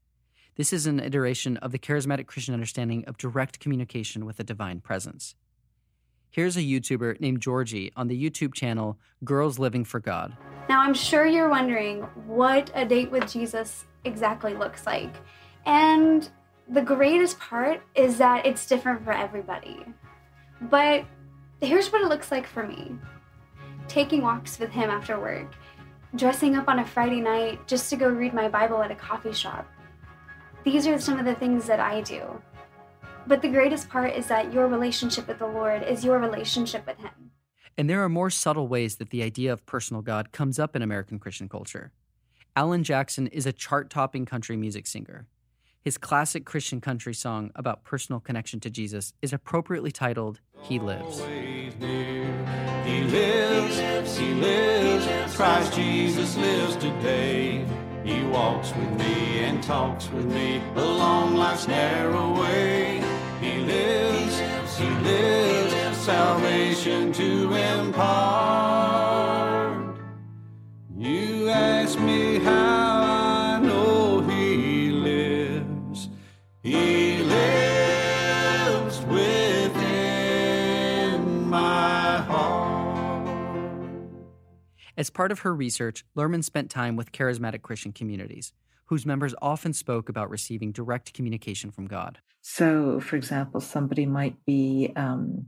This 0.56 0.72
is 0.72 0.86
an 0.86 1.02
iteration 1.02 1.58
of 1.58 1.74
the 1.74 1.78
charismatic 1.78 2.28
Christian 2.28 2.54
understanding 2.54 3.04
of 3.04 3.18
direct 3.18 3.60
communication 3.60 4.26
with 4.26 4.40
a 4.40 4.46
divine 4.46 4.80
presence. 4.80 5.36
Here's 6.30 6.56
a 6.56 6.62
YouTuber 6.62 7.20
named 7.20 7.42
Georgie 7.42 7.92
on 7.98 8.08
the 8.08 8.30
YouTube 8.30 8.54
channel 8.54 8.98
Girls 9.26 9.60
Living 9.60 9.84
for 9.84 10.00
God. 10.00 10.38
Now, 10.70 10.80
I'm 10.80 10.94
sure 10.94 11.26
you're 11.26 11.50
wondering 11.50 12.04
what 12.26 12.72
a 12.74 12.86
date 12.86 13.12
with 13.12 13.30
Jesus 13.30 13.84
exactly 14.06 14.54
looks 14.54 14.86
like. 14.86 15.14
And 15.66 16.30
the 16.70 16.82
greatest 16.82 17.40
part 17.40 17.82
is 17.96 18.20
that 18.20 18.46
it's 18.46 18.68
different 18.68 19.04
for 19.04 19.12
everybody. 19.12 19.84
But 20.62 21.04
here's 21.62 21.92
what 21.92 22.04
it 22.04 22.10
looks 22.10 22.32
like 22.32 22.46
for 22.48 22.66
me 22.66 22.98
taking 23.88 24.22
walks 24.22 24.60
with 24.60 24.70
him 24.70 24.92
after 24.92 25.20
work, 25.20 25.48
dressing 26.16 26.56
up 26.56 26.68
on 26.68 26.78
a 26.78 26.86
Friday 26.86 27.22
night 27.22 27.68
just 27.68 27.90
to 27.90 27.96
go 27.96 28.08
read 28.08 28.36
my 28.36 28.48
Bible 28.48 28.84
at 28.84 28.92
a 28.92 28.96
coffee 28.96 29.34
shop. 29.34 29.68
These 30.64 30.86
are 30.86 31.00
some 31.00 31.18
of 31.18 31.26
the 31.26 31.34
things 31.34 31.66
that 31.66 31.80
I 31.80 32.02
do. 32.02 32.22
But 33.26 33.42
the 33.42 33.50
greatest 33.50 33.90
part 33.90 34.14
is 34.14 34.28
that 34.28 34.54
your 34.54 34.68
relationship 34.68 35.28
with 35.28 35.40
the 35.40 35.48
Lord 35.48 35.82
is 35.82 36.06
your 36.06 36.20
relationship 36.20 36.86
with 36.86 36.98
Him. 36.98 37.32
And 37.78 37.90
there 37.90 38.04
are 38.04 38.10
more 38.10 38.30
subtle 38.30 38.68
ways 38.68 38.98
that 38.98 39.10
the 39.10 39.24
idea 39.24 39.52
of 39.52 39.66
personal 39.66 40.04
God 40.04 40.32
comes 40.32 40.60
up 40.60 40.76
in 40.76 40.84
American 40.84 41.18
Christian 41.18 41.50
culture. 41.50 41.92
Alan 42.56 42.84
Jackson 42.84 43.28
is 43.28 43.46
a 43.46 43.54
chart 43.54 43.90
topping 43.90 44.26
country 44.26 44.56
music 44.56 44.86
singer. 44.86 45.28
His 45.82 45.98
classic 45.98 46.46
Christian 46.46 46.82
country 46.82 47.14
song 47.14 47.52
about 47.56 47.86
personal 47.86 48.20
connection 48.20 48.60
to 48.62 48.70
Jesus 48.70 49.14
is 49.22 49.32
appropriately 49.32 49.92
titled 49.92 50.42
He 50.62 50.78
Lives. 50.78 51.22
He 51.22 51.72
lives, 53.04 54.18
He 54.18 54.34
lives, 54.34 55.36
Christ 55.38 55.74
Jesus 55.74 56.36
lives 56.36 56.76
today. 56.76 57.66
He 58.04 58.22
walks 58.26 58.76
with 58.76 58.92
me 59.00 59.40
and 59.40 59.64
talks 59.64 60.10
with 60.10 60.26
me 60.26 60.62
along 60.76 61.36
life's 61.36 61.68
narrow 61.68 62.38
way. 62.42 63.02
He 63.40 63.60
lives, 63.60 64.38
He 64.78 64.90
lives, 64.90 65.98
salvation 65.98 67.14
to 67.14 67.54
impart. 67.54 69.00
You 70.98 71.48
ask 71.48 71.98
me 72.00 72.40
how 72.40 72.69
As 85.00 85.10
part 85.10 85.32
of 85.32 85.40
her 85.40 85.56
research, 85.56 86.04
Luhrmann 86.14 86.44
spent 86.44 86.70
time 86.70 86.98
with 86.98 87.14
charismatic 87.14 87.62
Christian 87.62 87.94
communities, 87.94 88.52
whose 88.88 89.06
members 89.06 89.34
often 89.42 89.72
spoke 89.72 90.10
about 90.10 90.30
receiving 90.30 90.74
direct 90.74 91.14
communication 91.14 91.72
from 91.72 91.88
God. 91.88 92.20
So, 92.42 93.00
for 93.00 93.16
example, 93.16 93.62
somebody 93.62 94.06
might 94.06 94.44
be, 94.46 94.92
um, 94.98 95.46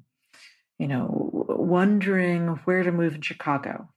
you 0.79 0.87
know, 0.87 1.09
wondering 1.49 2.61
where 2.63 2.81
to 2.81 2.93
move 2.93 3.15
in 3.15 3.21
Chicago. 3.21 3.89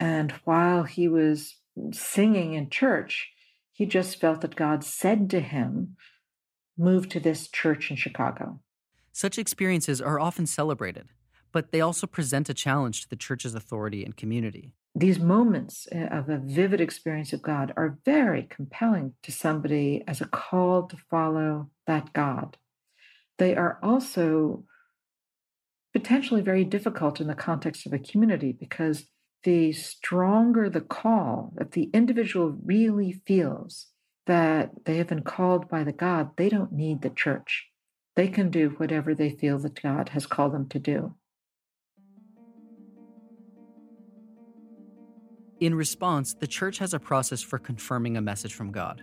And 0.00 0.32
while 0.42 0.82
he 0.82 1.06
was 1.06 1.54
singing 1.92 2.54
in 2.54 2.68
church, 2.68 3.30
he 3.70 3.86
just 3.86 4.20
felt 4.20 4.40
that 4.40 4.56
God 4.56 4.82
said 4.82 5.30
to 5.30 5.38
him, 5.40 5.94
Move 6.76 7.08
to 7.10 7.20
this 7.20 7.46
church 7.46 7.92
in 7.92 7.96
Chicago. 7.96 8.58
Such 9.12 9.38
experiences 9.38 10.00
are 10.00 10.18
often 10.18 10.46
celebrated, 10.46 11.10
but 11.56 11.72
they 11.72 11.80
also 11.80 12.06
present 12.06 12.50
a 12.50 12.54
challenge 12.54 13.00
to 13.00 13.08
the 13.08 13.16
church's 13.16 13.54
authority 13.54 14.04
and 14.04 14.14
community. 14.14 14.74
These 14.94 15.18
moments 15.18 15.88
eh, 15.90 16.04
of 16.08 16.28
a 16.28 16.36
vivid 16.36 16.82
experience 16.82 17.32
of 17.32 17.40
God 17.40 17.72
are 17.78 17.96
very 18.04 18.42
compelling 18.42 19.14
to 19.22 19.32
somebody 19.32 20.04
as 20.06 20.20
a 20.20 20.26
call 20.26 20.82
to 20.82 20.98
follow 21.10 21.70
that 21.86 22.12
God. 22.12 22.58
They 23.38 23.56
are 23.56 23.78
also 23.82 24.64
potentially 25.94 26.42
very 26.42 26.62
difficult 26.62 27.22
in 27.22 27.26
the 27.26 27.34
context 27.34 27.86
of 27.86 27.94
a 27.94 27.98
community 27.98 28.52
because 28.52 29.06
the 29.44 29.72
stronger 29.72 30.68
the 30.68 30.82
call, 30.82 31.54
if 31.58 31.70
the 31.70 31.88
individual 31.94 32.54
really 32.62 33.22
feels 33.26 33.86
that 34.26 34.72
they 34.84 34.98
have 34.98 35.08
been 35.08 35.22
called 35.22 35.70
by 35.70 35.84
the 35.84 35.92
God, 35.92 36.36
they 36.36 36.50
don't 36.50 36.72
need 36.72 37.00
the 37.00 37.08
church. 37.08 37.68
They 38.14 38.28
can 38.28 38.50
do 38.50 38.74
whatever 38.76 39.14
they 39.14 39.30
feel 39.30 39.58
that 39.60 39.80
God 39.82 40.10
has 40.10 40.26
called 40.26 40.52
them 40.52 40.68
to 40.68 40.78
do. 40.78 41.14
In 45.58 45.74
response, 45.74 46.34
the 46.34 46.46
church 46.46 46.78
has 46.78 46.92
a 46.92 47.00
process 47.00 47.40
for 47.40 47.58
confirming 47.58 48.16
a 48.16 48.20
message 48.20 48.52
from 48.52 48.72
God. 48.72 49.02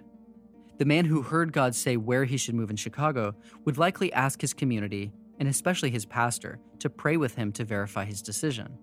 The 0.77 0.85
man 0.85 1.05
who 1.05 1.23
heard 1.23 1.51
God 1.51 1.73
say 1.73 1.97
where 1.97 2.25
he 2.25 2.37
should 2.37 2.53
move 2.53 2.69
in 2.69 2.75
Chicago 2.75 3.33
would 3.65 3.79
likely 3.79 4.13
ask 4.13 4.39
his 4.39 4.53
community, 4.53 5.11
and 5.39 5.49
especially 5.49 5.89
his 5.89 6.05
pastor, 6.05 6.59
to 6.77 6.91
pray 6.91 7.17
with 7.17 7.35
him 7.35 7.51
to 7.53 7.63
verify 7.63 8.05
his 8.05 8.21
decision. 8.21 8.77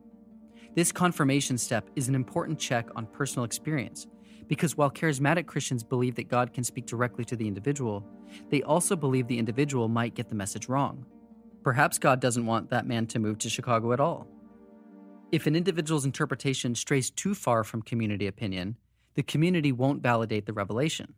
This 0.74 0.90
confirmation 0.90 1.58
step 1.58 1.88
is 1.94 2.08
an 2.08 2.16
important 2.16 2.58
check 2.58 2.88
on 2.96 3.06
personal 3.06 3.44
experience 3.44 4.08
because 4.48 4.76
while 4.76 4.90
charismatic 4.90 5.46
Christians 5.46 5.84
believe 5.84 6.16
that 6.16 6.28
God 6.28 6.52
can 6.52 6.64
speak 6.64 6.86
directly 6.86 7.24
to 7.26 7.36
the 7.36 7.46
individual, 7.46 8.04
they 8.50 8.62
also 8.62 8.96
believe 8.96 9.28
the 9.28 9.38
individual 9.38 9.86
might 9.86 10.16
get 10.16 10.28
the 10.28 10.34
message 10.34 10.68
wrong. 10.68 11.06
Perhaps 11.62 11.98
God 11.98 12.20
doesn't 12.20 12.46
want 12.46 12.70
that 12.70 12.86
man 12.86 13.06
to 13.08 13.20
move 13.20 13.38
to 13.38 13.48
Chicago 13.48 13.92
at 13.92 14.00
all. 14.00 14.26
If 15.32 15.46
an 15.46 15.54
individual's 15.54 16.04
interpretation 16.04 16.74
strays 16.74 17.08
too 17.08 17.36
far 17.36 17.62
from 17.62 17.82
community 17.82 18.26
opinion, 18.26 18.76
the 19.14 19.22
community 19.22 19.70
won't 19.70 20.02
validate 20.02 20.46
the 20.46 20.52
revelation. 20.52 21.14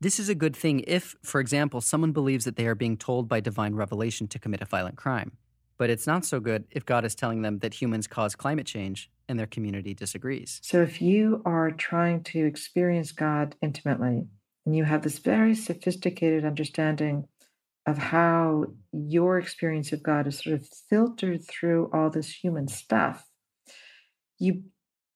This 0.00 0.18
is 0.18 0.30
a 0.30 0.34
good 0.34 0.56
thing 0.56 0.82
if, 0.86 1.14
for 1.22 1.38
example, 1.38 1.82
someone 1.82 2.12
believes 2.12 2.46
that 2.46 2.56
they 2.56 2.66
are 2.66 2.74
being 2.74 2.96
told 2.96 3.28
by 3.28 3.40
divine 3.40 3.74
revelation 3.74 4.28
to 4.28 4.38
commit 4.38 4.62
a 4.62 4.64
violent 4.64 4.96
crime. 4.96 5.32
But 5.76 5.90
it's 5.90 6.06
not 6.06 6.24
so 6.24 6.40
good 6.40 6.64
if 6.70 6.86
God 6.86 7.04
is 7.04 7.14
telling 7.14 7.42
them 7.42 7.58
that 7.58 7.74
humans 7.74 8.06
cause 8.06 8.34
climate 8.34 8.66
change 8.66 9.10
and 9.28 9.38
their 9.38 9.46
community 9.46 9.92
disagrees. 9.92 10.58
So 10.62 10.80
if 10.80 11.02
you 11.02 11.42
are 11.44 11.70
trying 11.70 12.22
to 12.24 12.46
experience 12.46 13.12
God 13.12 13.56
intimately 13.60 14.26
and 14.64 14.74
you 14.74 14.84
have 14.84 15.02
this 15.02 15.18
very 15.18 15.54
sophisticated 15.54 16.46
understanding 16.46 17.28
of 17.86 17.98
how 17.98 18.66
your 18.92 19.38
experience 19.38 19.92
of 19.92 20.02
God 20.02 20.26
is 20.26 20.38
sort 20.38 20.60
of 20.60 20.68
filtered 20.88 21.46
through 21.46 21.90
all 21.92 22.10
this 22.10 22.30
human 22.30 22.68
stuff, 22.68 23.26
you 24.38 24.64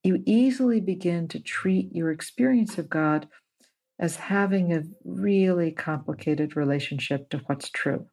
you 0.03 0.23
easily 0.25 0.81
begin 0.81 1.27
to 1.27 1.41
treat 1.41 1.93
your 1.93 2.13
experience 2.13 2.79
of 2.79 2.89
God 2.89 3.27
as 3.99 4.17
having 4.17 4.73
a 4.73 4.85
really 5.05 5.73
complicated 5.73 6.57
relationship 6.57 7.29
to 7.31 7.39
what's 7.47 7.71
true. 7.71 8.07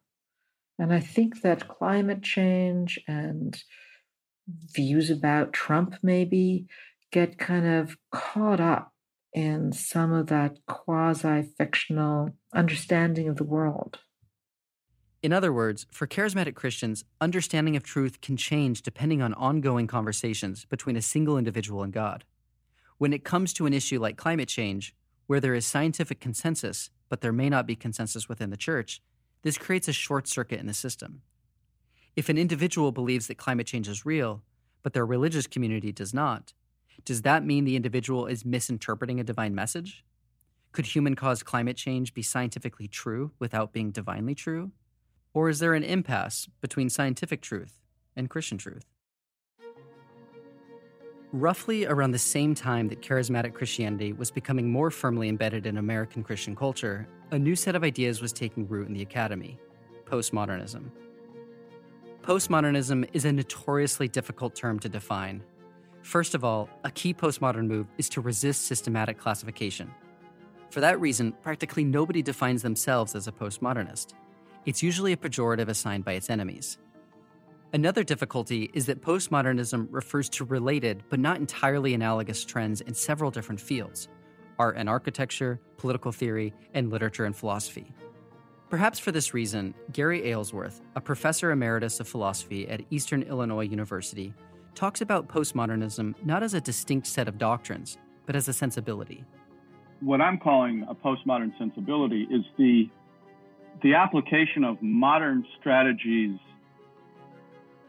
And 0.76 0.92
I 0.92 0.98
think 0.98 1.42
that 1.42 1.68
climate 1.68 2.22
change 2.22 2.98
and 3.06 3.62
views 4.74 5.08
about 5.08 5.52
Trump 5.52 5.96
maybe 6.02 6.66
get 7.12 7.38
kind 7.38 7.66
of 7.66 7.96
caught 8.10 8.60
up 8.60 8.92
in 9.32 9.72
some 9.72 10.12
of 10.12 10.26
that 10.28 10.58
quasi 10.66 11.42
fictional 11.56 12.30
understanding 12.54 13.28
of 13.28 13.36
the 13.36 13.44
world. 13.44 13.98
In 15.24 15.32
other 15.32 15.54
words, 15.54 15.86
for 15.90 16.06
charismatic 16.06 16.54
Christians, 16.54 17.02
understanding 17.18 17.76
of 17.76 17.82
truth 17.82 18.20
can 18.20 18.36
change 18.36 18.82
depending 18.82 19.22
on 19.22 19.32
ongoing 19.32 19.86
conversations 19.86 20.66
between 20.66 20.96
a 20.96 21.00
single 21.00 21.38
individual 21.38 21.82
and 21.82 21.94
God. 21.94 22.24
When 22.98 23.14
it 23.14 23.24
comes 23.24 23.54
to 23.54 23.64
an 23.64 23.72
issue 23.72 23.98
like 23.98 24.18
climate 24.18 24.50
change, 24.50 24.94
where 25.26 25.40
there 25.40 25.54
is 25.54 25.64
scientific 25.64 26.20
consensus, 26.20 26.90
but 27.08 27.22
there 27.22 27.32
may 27.32 27.48
not 27.48 27.66
be 27.66 27.74
consensus 27.74 28.28
within 28.28 28.50
the 28.50 28.58
church, 28.58 29.00
this 29.40 29.56
creates 29.56 29.88
a 29.88 29.94
short 29.94 30.28
circuit 30.28 30.60
in 30.60 30.66
the 30.66 30.74
system. 30.74 31.22
If 32.16 32.28
an 32.28 32.36
individual 32.36 32.92
believes 32.92 33.26
that 33.28 33.38
climate 33.38 33.66
change 33.66 33.88
is 33.88 34.04
real, 34.04 34.42
but 34.82 34.92
their 34.92 35.06
religious 35.06 35.46
community 35.46 35.90
does 35.90 36.12
not, 36.12 36.52
does 37.06 37.22
that 37.22 37.46
mean 37.46 37.64
the 37.64 37.76
individual 37.76 38.26
is 38.26 38.44
misinterpreting 38.44 39.20
a 39.20 39.24
divine 39.24 39.54
message? 39.54 40.04
Could 40.72 40.84
human 40.84 41.16
caused 41.16 41.46
climate 41.46 41.78
change 41.78 42.12
be 42.12 42.20
scientifically 42.20 42.88
true 42.88 43.30
without 43.38 43.72
being 43.72 43.90
divinely 43.90 44.34
true? 44.34 44.72
Or 45.34 45.48
is 45.48 45.58
there 45.58 45.74
an 45.74 45.82
impasse 45.82 46.48
between 46.60 46.88
scientific 46.88 47.42
truth 47.42 47.80
and 48.16 48.30
Christian 48.30 48.56
truth? 48.56 48.86
Roughly 51.32 51.84
around 51.84 52.12
the 52.12 52.18
same 52.18 52.54
time 52.54 52.86
that 52.88 53.02
charismatic 53.02 53.54
Christianity 53.54 54.12
was 54.12 54.30
becoming 54.30 54.70
more 54.70 54.92
firmly 54.92 55.28
embedded 55.28 55.66
in 55.66 55.78
American 55.78 56.22
Christian 56.22 56.54
culture, 56.54 57.08
a 57.32 57.38
new 57.38 57.56
set 57.56 57.74
of 57.74 57.82
ideas 57.82 58.22
was 58.22 58.32
taking 58.32 58.68
root 58.68 58.86
in 58.86 58.94
the 58.94 59.02
academy 59.02 59.58
postmodernism. 60.06 60.90
Postmodernism 62.22 63.08
is 63.12 63.24
a 63.24 63.32
notoriously 63.32 64.06
difficult 64.06 64.54
term 64.54 64.78
to 64.78 64.88
define. 64.88 65.42
First 66.02 66.34
of 66.34 66.44
all, 66.44 66.68
a 66.84 66.90
key 66.90 67.12
postmodern 67.12 67.66
move 67.66 67.86
is 67.98 68.08
to 68.10 68.20
resist 68.20 68.66
systematic 68.66 69.18
classification. 69.18 69.90
For 70.70 70.80
that 70.80 71.00
reason, 71.00 71.32
practically 71.42 71.82
nobody 71.82 72.22
defines 72.22 72.62
themselves 72.62 73.14
as 73.14 73.26
a 73.26 73.32
postmodernist. 73.32 74.14
It's 74.66 74.82
usually 74.82 75.12
a 75.12 75.16
pejorative 75.16 75.68
assigned 75.68 76.04
by 76.04 76.12
its 76.12 76.30
enemies. 76.30 76.78
Another 77.74 78.04
difficulty 78.04 78.70
is 78.72 78.86
that 78.86 79.02
postmodernism 79.02 79.88
refers 79.90 80.28
to 80.30 80.44
related 80.44 81.02
but 81.10 81.18
not 81.18 81.38
entirely 81.38 81.92
analogous 81.92 82.44
trends 82.44 82.80
in 82.80 82.94
several 82.94 83.30
different 83.30 83.60
fields 83.60 84.08
art 84.58 84.76
and 84.76 84.88
architecture, 84.88 85.60
political 85.76 86.12
theory, 86.12 86.54
and 86.74 86.88
literature 86.88 87.24
and 87.24 87.34
philosophy. 87.34 87.92
Perhaps 88.70 89.00
for 89.00 89.10
this 89.10 89.34
reason, 89.34 89.74
Gary 89.92 90.30
Aylesworth, 90.30 90.80
a 90.94 91.00
professor 91.00 91.50
emeritus 91.50 91.98
of 91.98 92.06
philosophy 92.06 92.68
at 92.68 92.80
Eastern 92.90 93.22
Illinois 93.22 93.64
University, 93.64 94.32
talks 94.76 95.00
about 95.00 95.28
postmodernism 95.28 96.14
not 96.24 96.42
as 96.44 96.54
a 96.54 96.60
distinct 96.60 97.08
set 97.08 97.26
of 97.26 97.36
doctrines, 97.36 97.98
but 98.26 98.36
as 98.36 98.48
a 98.48 98.52
sensibility. 98.52 99.24
What 100.00 100.20
I'm 100.20 100.38
calling 100.38 100.86
a 100.88 100.94
postmodern 100.94 101.56
sensibility 101.58 102.28
is 102.30 102.44
the 102.56 102.88
the 103.82 103.94
application 103.94 104.64
of 104.64 104.80
modern 104.80 105.46
strategies 105.58 106.38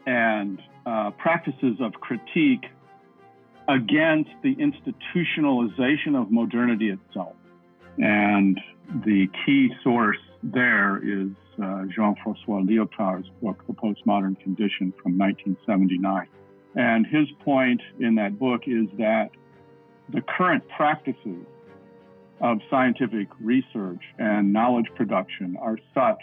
and 0.06 0.60
uh, 0.84 1.10
practices 1.12 1.76
of 1.80 1.94
critique 1.94 2.64
against 3.68 4.30
the 4.42 4.54
institutionalization 4.56 6.20
of 6.20 6.30
modernity 6.30 6.90
itself. 6.90 7.34
And 7.98 8.60
the 9.04 9.28
key 9.44 9.70
source 9.82 10.18
there 10.42 10.98
is 10.98 11.28
uh, 11.60 11.84
Jean 11.86 12.14
Francois 12.22 12.60
Lyotard's 12.60 13.28
book, 13.42 13.64
The 13.66 13.72
Postmodern 13.72 14.38
Condition 14.40 14.92
from 15.02 15.18
1979. 15.18 16.28
And 16.76 17.06
his 17.06 17.26
point 17.42 17.80
in 17.98 18.14
that 18.16 18.38
book 18.38 18.62
is 18.66 18.86
that 18.98 19.30
the 20.10 20.20
current 20.20 20.62
practices 20.76 21.46
of 22.40 22.58
scientific 22.70 23.28
research 23.40 24.02
and 24.18 24.52
knowledge 24.52 24.86
production 24.94 25.56
are 25.60 25.78
such 25.94 26.20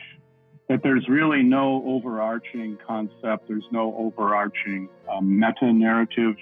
that 0.69 0.81
there's 0.83 1.07
really 1.09 1.43
no 1.43 1.83
overarching 1.85 2.77
concept, 2.85 3.47
there's 3.47 3.67
no 3.71 3.95
overarching 3.97 4.89
um, 5.11 5.39
meta 5.39 5.71
narrative, 5.73 6.35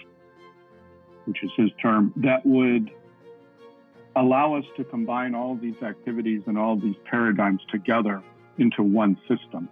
which 1.26 1.44
is 1.44 1.50
his 1.58 1.70
term, 1.82 2.14
that 2.18 2.46
would 2.46 2.92
allow 4.16 4.54
us 4.54 4.66
to 4.78 4.84
combine 4.84 5.34
all 5.34 5.56
these 5.56 5.82
activities 5.82 6.42
and 6.46 6.58
all 6.58 6.76
these 6.76 6.96
paradigms 7.10 7.62
together 7.72 8.22
into 8.58 8.84
one 8.84 9.18
system. 9.28 9.68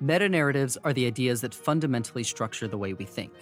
Meta 0.00 0.28
narratives 0.28 0.76
are 0.84 0.92
the 0.92 1.06
ideas 1.06 1.40
that 1.40 1.54
fundamentally 1.54 2.22
structure 2.22 2.68
the 2.68 2.76
way 2.76 2.92
we 2.92 3.04
think. 3.04 3.32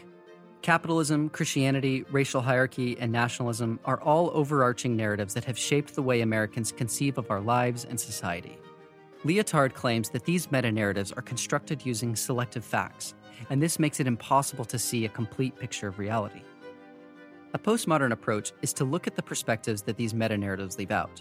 Capitalism, 0.65 1.29
Christianity, 1.29 2.07
racial 2.11 2.41
hierarchy, 2.41 2.97
and 2.99 3.13
nationalism 3.13 3.79
are 3.85 4.01
all 4.01 4.31
overarching 4.33 4.97
narratives 4.97 5.35
that 5.35 5.45
have 5.45 5.59
shaped 5.59 5.95
the 5.95 6.01
way 6.01 6.23
Americans 6.23 6.73
conceive 6.73 7.19
of 7.19 7.31
our 7.31 7.43
lives 7.43 7.85
and 7.85 8.01
society. 8.01 8.57
Lyotard 9.27 9.75
claims 9.75 10.09
that 10.09 10.25
these 10.25 10.51
meta 10.51 10.73
narratives 10.73 11.13
are 11.13 11.21
constructed 11.21 11.85
using 11.85 12.17
selective 12.17 12.65
facts, 12.65 13.15
and 13.51 13.63
this 13.63 13.79
makes 13.79 14.01
it 14.01 14.07
impossible 14.07 14.65
to 14.65 14.79
see 14.79 15.05
a 15.05 15.09
complete 15.11 15.55
picture 15.55 15.87
of 15.87 15.99
reality. 15.99 16.41
A 17.53 17.59
postmodern 17.59 18.13
approach 18.13 18.53
is 18.63 18.73
to 18.73 18.87
look 18.87 19.07
at 19.07 19.17
the 19.17 19.23
perspectives 19.23 19.83
that 19.83 19.99
these 19.99 20.15
meta 20.15 20.39
narratives 20.39 20.79
leave 20.79 20.93
out. 20.93 21.21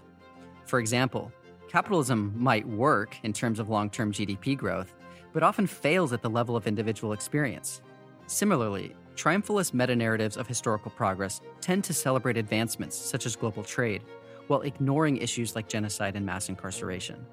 For 0.67 0.79
example, 0.79 1.33
capitalism 1.67 2.31
might 2.37 2.65
work 2.65 3.17
in 3.23 3.33
terms 3.33 3.59
of 3.59 3.67
long 3.67 3.89
term 3.89 4.13
GDP 4.13 4.57
growth, 4.57 4.95
but 5.33 5.43
often 5.43 5.67
fails 5.67 6.13
at 6.13 6.21
the 6.21 6.29
level 6.29 6.55
of 6.55 6.65
individual 6.65 7.11
experience. 7.11 7.81
Similarly, 8.27 8.95
triumphalist 9.15 9.73
meta 9.73 9.95
narratives 9.95 10.37
of 10.37 10.47
historical 10.47 10.91
progress 10.91 11.41
tend 11.61 11.83
to 11.85 11.93
celebrate 11.93 12.37
advancements 12.37 12.95
such 12.97 13.25
as 13.25 13.35
global 13.35 13.63
trade, 13.63 14.03
while 14.47 14.61
ignoring 14.61 15.17
issues 15.17 15.55
like 15.55 15.67
genocide 15.67 16.15
and 16.15 16.25
mass 16.25 16.49
incarceration. 16.49 17.25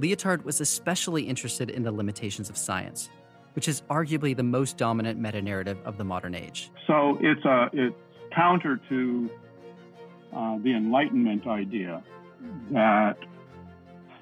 Lyotard 0.00 0.44
was 0.44 0.60
especially 0.60 1.22
interested 1.24 1.70
in 1.70 1.82
the 1.82 1.90
limitations 1.90 2.48
of 2.48 2.56
science, 2.56 3.10
which 3.54 3.66
is 3.66 3.82
arguably 3.90 4.36
the 4.36 4.42
most 4.42 4.76
dominant 4.76 5.18
meta 5.18 5.42
narrative 5.42 5.78
of 5.84 5.98
the 5.98 6.04
modern 6.04 6.34
age. 6.34 6.70
So 6.86 7.18
it's 7.20 7.44
a 7.44 7.68
it's 7.72 7.96
counter 8.30 8.80
to 8.88 9.30
uh, 10.32 10.58
the 10.58 10.74
Enlightenment 10.74 11.46
idea 11.46 12.02
that 12.70 13.16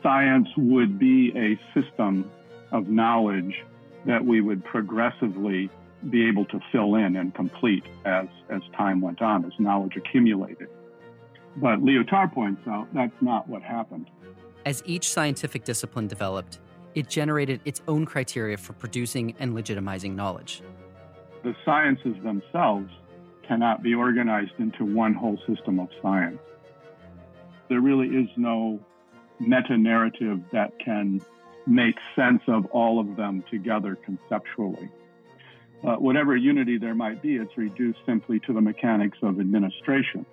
science 0.02 0.48
would 0.56 0.98
be 0.98 1.32
a 1.36 1.58
system 1.78 2.30
of 2.72 2.88
knowledge 2.88 3.64
that 4.06 4.24
we 4.24 4.40
would 4.40 4.64
progressively 4.64 5.68
be 6.10 6.26
able 6.28 6.44
to 6.46 6.60
fill 6.70 6.94
in 6.94 7.16
and 7.16 7.34
complete 7.34 7.84
as 8.04 8.26
as 8.48 8.62
time 8.76 9.00
went 9.00 9.22
on, 9.22 9.44
as 9.44 9.52
knowledge 9.58 9.96
accumulated. 9.96 10.68
But 11.56 11.80
Lyotard 11.80 12.32
points 12.32 12.66
out 12.68 12.92
that's 12.92 13.20
not 13.20 13.48
what 13.48 13.62
happened. 13.62 14.10
As 14.64 14.82
each 14.84 15.08
scientific 15.08 15.64
discipline 15.64 16.06
developed, 16.06 16.58
it 16.94 17.08
generated 17.08 17.60
its 17.64 17.82
own 17.88 18.04
criteria 18.04 18.56
for 18.56 18.72
producing 18.72 19.34
and 19.38 19.54
legitimizing 19.54 20.14
knowledge. 20.14 20.62
The 21.44 21.54
sciences 21.64 22.16
themselves 22.22 22.90
cannot 23.46 23.82
be 23.82 23.94
organized 23.94 24.58
into 24.58 24.84
one 24.84 25.14
whole 25.14 25.38
system 25.46 25.78
of 25.78 25.88
science. 26.02 26.38
There 27.68 27.80
really 27.80 28.08
is 28.08 28.28
no 28.36 28.80
meta 29.38 29.76
narrative 29.76 30.40
that 30.52 30.78
can 30.78 31.20
make 31.66 31.96
sense 32.14 32.42
of 32.46 32.66
all 32.66 32.98
of 32.98 33.16
them 33.16 33.44
together 33.50 33.96
conceptually. 33.96 34.88
Uh, 35.86 35.94
whatever 35.94 36.36
unity 36.36 36.78
there 36.78 36.96
might 36.96 37.22
be, 37.22 37.36
it's 37.36 37.56
reduced 37.56 38.00
simply 38.04 38.40
to 38.40 38.52
the 38.52 38.60
mechanics 38.60 39.18
of 39.22 39.38
administration. 39.38 40.26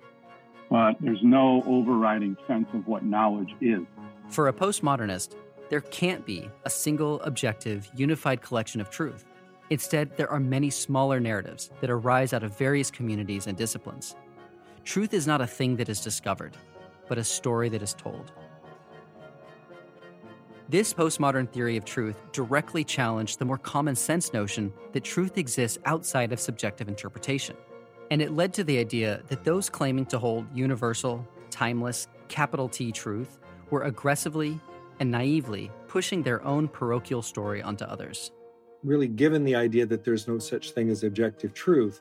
But 0.68 0.94
there's 0.98 1.22
no 1.22 1.62
overriding 1.64 2.36
sense 2.48 2.66
of 2.74 2.88
what 2.88 3.04
knowledge 3.04 3.54
is. 3.60 3.82
For 4.30 4.48
a 4.48 4.52
postmodernist, 4.52 5.36
there 5.70 5.82
can't 5.82 6.26
be 6.26 6.50
a 6.64 6.70
single, 6.70 7.20
objective, 7.22 7.88
unified 7.94 8.42
collection 8.42 8.80
of 8.80 8.90
truth. 8.90 9.24
Instead, 9.70 10.16
there 10.16 10.30
are 10.30 10.40
many 10.40 10.70
smaller 10.70 11.20
narratives 11.20 11.70
that 11.80 11.88
arise 11.88 12.32
out 12.32 12.42
of 12.42 12.58
various 12.58 12.90
communities 12.90 13.46
and 13.46 13.56
disciplines. 13.56 14.16
Truth 14.84 15.14
is 15.14 15.26
not 15.26 15.40
a 15.40 15.46
thing 15.46 15.76
that 15.76 15.88
is 15.88 16.00
discovered, 16.00 16.56
but 17.08 17.16
a 17.16 17.24
story 17.24 17.68
that 17.68 17.82
is 17.82 17.94
told. 17.94 18.32
This 20.70 20.94
postmodern 20.94 21.50
theory 21.50 21.76
of 21.76 21.84
truth 21.84 22.16
directly 22.32 22.84
challenged 22.84 23.38
the 23.38 23.44
more 23.44 23.58
common 23.58 23.94
sense 23.94 24.32
notion 24.32 24.72
that 24.92 25.04
truth 25.04 25.36
exists 25.36 25.76
outside 25.84 26.32
of 26.32 26.40
subjective 26.40 26.88
interpretation. 26.88 27.54
And 28.10 28.22
it 28.22 28.32
led 28.32 28.54
to 28.54 28.64
the 28.64 28.78
idea 28.78 29.22
that 29.28 29.44
those 29.44 29.68
claiming 29.68 30.06
to 30.06 30.18
hold 30.18 30.46
universal, 30.54 31.26
timeless, 31.50 32.08
capital 32.28 32.70
T 32.70 32.92
truth 32.92 33.38
were 33.68 33.82
aggressively 33.82 34.58
and 35.00 35.10
naively 35.10 35.70
pushing 35.86 36.22
their 36.22 36.42
own 36.44 36.68
parochial 36.68 37.20
story 37.20 37.60
onto 37.62 37.84
others. 37.84 38.32
Really, 38.82 39.08
given 39.08 39.44
the 39.44 39.54
idea 39.54 39.84
that 39.84 40.02
there's 40.02 40.26
no 40.26 40.38
such 40.38 40.70
thing 40.70 40.88
as 40.88 41.04
objective 41.04 41.52
truth, 41.52 42.00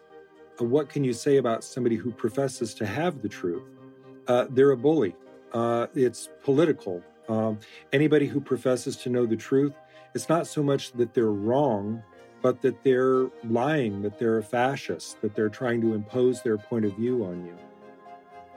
uh, 0.62 0.64
what 0.64 0.88
can 0.88 1.04
you 1.04 1.12
say 1.12 1.36
about 1.36 1.66
somebody 1.66 1.98
who 1.98 2.12
professes 2.12 2.74
to 2.76 2.86
have 2.86 3.22
the 3.22 3.30
truth? 3.30 3.64
Uh, 4.28 4.46
they're 4.50 4.72
a 4.72 4.78
bully. 4.78 5.16
Uh, 5.52 5.88
it's 5.96 6.30
political. 6.44 7.04
Um, 7.30 7.60
anybody 7.92 8.28
who 8.28 8.42
professes 8.42 8.96
to 8.98 9.10
know 9.10 9.26
the 9.26 9.36
truth, 9.36 9.74
it's 10.14 10.30
not 10.30 10.48
so 10.48 10.62
much 10.62 10.92
that 10.94 11.14
they're 11.14 11.32
wrong, 11.32 12.04
but 12.42 12.62
that 12.62 12.84
they're 12.84 13.30
lying, 13.50 14.02
that 14.02 14.20
they're 14.20 14.38
a 14.38 14.44
fascist, 14.44 15.22
that 15.22 15.34
they're 15.34 15.50
trying 15.50 15.82
to 15.82 15.94
impose 15.94 16.42
their 16.42 16.58
point 16.58 16.86
of 16.86 16.94
view 16.96 17.24
on 17.24 17.46
you. 17.46 17.56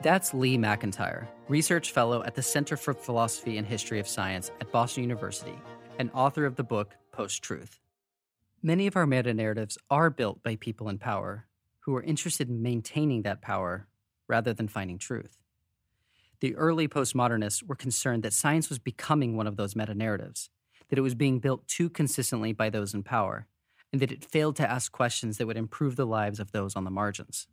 That's 0.01 0.33
Lee 0.33 0.57
McIntyre, 0.57 1.25
research 1.47 1.91
fellow 1.91 2.21
at 2.23 2.35
the 2.35 2.43
Center 2.43 2.77
for 2.77 2.93
Philosophy 2.93 3.57
and 3.57 3.65
History 3.65 3.99
of 3.99 4.07
Science 4.07 4.51
at 4.61 4.71
Boston 4.71 5.03
University, 5.03 5.57
and 5.97 6.11
author 6.13 6.45
of 6.45 6.55
the 6.55 6.63
book 6.63 6.95
Post 7.11 7.41
Truth. 7.41 7.79
Many 8.61 8.85
of 8.87 8.95
our 8.95 9.07
meta 9.07 9.33
narratives 9.33 9.77
are 9.89 10.09
built 10.09 10.43
by 10.43 10.55
people 10.55 10.89
in 10.89 10.99
power 10.99 11.47
who 11.79 11.95
are 11.95 12.03
interested 12.03 12.49
in 12.49 12.61
maintaining 12.61 13.21
that 13.21 13.41
power 13.41 13.87
rather 14.27 14.53
than 14.53 14.67
finding 14.67 14.99
truth. 14.99 15.37
The 16.39 16.55
early 16.55 16.87
postmodernists 16.87 17.63
were 17.63 17.75
concerned 17.75 18.21
that 18.23 18.33
science 18.33 18.69
was 18.69 18.77
becoming 18.77 19.35
one 19.35 19.47
of 19.47 19.57
those 19.57 19.75
meta 19.75 19.95
narratives, 19.95 20.49
that 20.89 20.99
it 20.99 21.01
was 21.01 21.15
being 21.15 21.39
built 21.39 21.67
too 21.67 21.89
consistently 21.89 22.53
by 22.53 22.69
those 22.69 22.93
in 22.93 23.01
power, 23.03 23.47
and 23.91 24.01
that 24.01 24.11
it 24.11 24.23
failed 24.23 24.55
to 24.57 24.69
ask 24.69 24.91
questions 24.91 25.37
that 25.37 25.47
would 25.47 25.57
improve 25.57 25.95
the 25.95 26.05
lives 26.05 26.39
of 26.39 26.51
those 26.51 26.75
on 26.75 26.83
the 26.83 26.91
margins. 26.91 27.47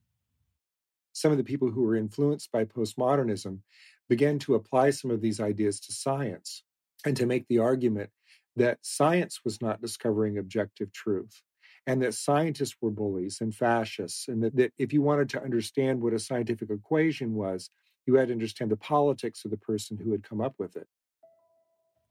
Some 1.12 1.32
of 1.32 1.38
the 1.38 1.44
people 1.44 1.70
who 1.70 1.82
were 1.82 1.96
influenced 1.96 2.52
by 2.52 2.64
postmodernism 2.64 3.60
began 4.08 4.38
to 4.40 4.54
apply 4.54 4.90
some 4.90 5.10
of 5.10 5.22
these 5.22 5.40
ideas 5.40 5.80
to 5.80 5.92
science 5.92 6.62
and 7.06 7.16
to 7.16 7.24
make 7.24 7.46
the 7.48 7.58
argument 7.58 8.10
that 8.56 8.78
science 8.82 9.40
was 9.44 9.62
not 9.62 9.80
discovering 9.80 10.36
objective 10.36 10.92
truth 10.92 11.42
and 11.86 12.02
that 12.02 12.14
scientists 12.14 12.76
were 12.80 12.90
bullies 12.90 13.40
and 13.40 13.54
fascists, 13.54 14.28
and 14.28 14.42
that, 14.42 14.56
that 14.56 14.72
if 14.78 14.92
you 14.92 15.02
wanted 15.02 15.28
to 15.30 15.42
understand 15.42 16.00
what 16.00 16.14
a 16.14 16.18
scientific 16.18 16.70
equation 16.70 17.34
was, 17.34 17.70
you 18.06 18.14
had 18.14 18.28
to 18.28 18.34
understand 18.34 18.70
the 18.70 18.76
politics 18.76 19.44
of 19.44 19.50
the 19.50 19.56
person 19.56 19.96
who 19.96 20.12
had 20.12 20.22
come 20.22 20.40
up 20.40 20.54
with 20.58 20.76
it. 20.76 20.86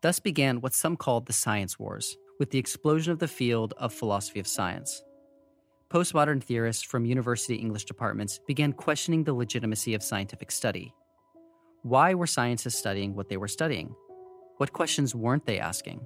Thus 0.01 0.19
began 0.19 0.61
what 0.61 0.73
some 0.73 0.97
called 0.97 1.27
the 1.27 1.33
science 1.33 1.79
wars, 1.79 2.17
with 2.39 2.51
the 2.51 2.59
explosion 2.59 3.13
of 3.13 3.19
the 3.19 3.27
field 3.27 3.73
of 3.77 3.93
philosophy 3.93 4.39
of 4.39 4.47
science. 4.47 5.03
Postmodern 5.89 6.43
theorists 6.43 6.83
from 6.83 7.05
university 7.05 7.55
English 7.55 7.85
departments 7.85 8.39
began 8.47 8.73
questioning 8.73 9.23
the 9.23 9.33
legitimacy 9.33 9.93
of 9.93 10.03
scientific 10.03 10.51
study. 10.51 10.93
Why 11.83 12.15
were 12.15 12.27
scientists 12.27 12.79
studying 12.79 13.15
what 13.15 13.29
they 13.29 13.37
were 13.37 13.47
studying? 13.47 13.95
What 14.57 14.73
questions 14.73 15.13
weren't 15.13 15.45
they 15.45 15.59
asking? 15.59 16.05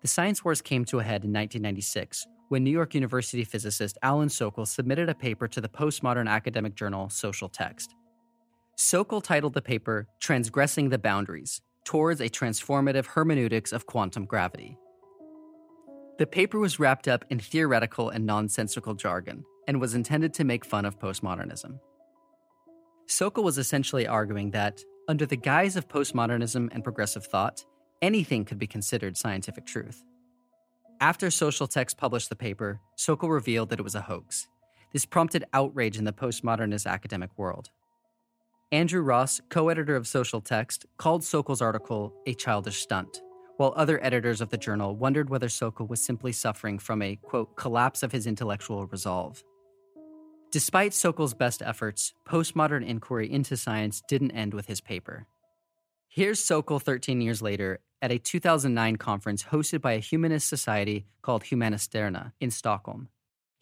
The 0.00 0.08
science 0.08 0.44
wars 0.44 0.62
came 0.62 0.84
to 0.86 1.00
a 1.00 1.02
head 1.02 1.24
in 1.24 1.32
1996 1.32 2.26
when 2.48 2.64
New 2.64 2.70
York 2.70 2.94
University 2.94 3.44
physicist 3.44 3.96
Alan 4.02 4.28
Sokal 4.28 4.66
submitted 4.66 5.08
a 5.08 5.14
paper 5.14 5.48
to 5.48 5.60
the 5.60 5.68
postmodern 5.68 6.28
academic 6.28 6.74
journal 6.74 7.08
Social 7.08 7.48
Text. 7.48 7.94
Sokal 8.82 9.22
titled 9.22 9.54
the 9.54 9.62
paper 9.62 10.08
Transgressing 10.18 10.88
the 10.88 10.98
Boundaries 10.98 11.60
Towards 11.84 12.20
a 12.20 12.28
Transformative 12.28 13.06
Hermeneutics 13.06 13.70
of 13.72 13.86
Quantum 13.86 14.24
Gravity. 14.24 14.76
The 16.18 16.26
paper 16.26 16.58
was 16.58 16.80
wrapped 16.80 17.06
up 17.06 17.24
in 17.30 17.38
theoretical 17.38 18.08
and 18.08 18.26
nonsensical 18.26 18.94
jargon 18.94 19.44
and 19.68 19.80
was 19.80 19.94
intended 19.94 20.34
to 20.34 20.42
make 20.42 20.64
fun 20.64 20.84
of 20.84 20.98
postmodernism. 20.98 21.78
Sokal 23.06 23.44
was 23.44 23.56
essentially 23.56 24.08
arguing 24.08 24.50
that, 24.50 24.82
under 25.06 25.26
the 25.26 25.36
guise 25.36 25.76
of 25.76 25.86
postmodernism 25.86 26.68
and 26.72 26.82
progressive 26.82 27.24
thought, 27.24 27.64
anything 28.02 28.44
could 28.44 28.58
be 28.58 28.66
considered 28.66 29.16
scientific 29.16 29.64
truth. 29.64 30.02
After 31.00 31.30
Social 31.30 31.68
Text 31.68 31.98
published 31.98 32.30
the 32.30 32.36
paper, 32.36 32.80
Sokal 32.98 33.30
revealed 33.30 33.68
that 33.68 33.78
it 33.78 33.84
was 33.84 33.94
a 33.94 34.00
hoax. 34.00 34.48
This 34.92 35.06
prompted 35.06 35.44
outrage 35.52 35.98
in 35.98 36.04
the 36.04 36.12
postmodernist 36.12 36.90
academic 36.90 37.30
world. 37.38 37.70
Andrew 38.72 39.02
Ross, 39.02 39.38
co 39.50 39.68
editor 39.68 39.96
of 39.96 40.08
Social 40.08 40.40
Text, 40.40 40.86
called 40.96 41.20
Sokal's 41.20 41.60
article 41.60 42.14
a 42.26 42.32
childish 42.32 42.80
stunt, 42.80 43.20
while 43.58 43.74
other 43.76 44.02
editors 44.02 44.40
of 44.40 44.48
the 44.48 44.56
journal 44.56 44.96
wondered 44.96 45.28
whether 45.28 45.48
Sokal 45.48 45.86
was 45.86 46.00
simply 46.00 46.32
suffering 46.32 46.78
from 46.78 47.02
a, 47.02 47.16
quote, 47.16 47.54
collapse 47.54 48.02
of 48.02 48.12
his 48.12 48.26
intellectual 48.26 48.86
resolve. 48.86 49.44
Despite 50.50 50.92
Sokal's 50.92 51.34
best 51.34 51.60
efforts, 51.60 52.14
postmodern 52.26 52.86
inquiry 52.86 53.30
into 53.30 53.58
science 53.58 54.02
didn't 54.08 54.30
end 54.30 54.54
with 54.54 54.68
his 54.68 54.80
paper. 54.80 55.26
Here's 56.08 56.40
Sokal 56.40 56.80
13 56.80 57.20
years 57.20 57.42
later 57.42 57.80
at 58.00 58.10
a 58.10 58.18
2009 58.18 58.96
conference 58.96 59.44
hosted 59.44 59.82
by 59.82 59.92
a 59.92 59.98
humanist 59.98 60.48
society 60.48 61.04
called 61.20 61.44
Humanisterna 61.44 62.32
in 62.40 62.50
Stockholm. 62.50 63.08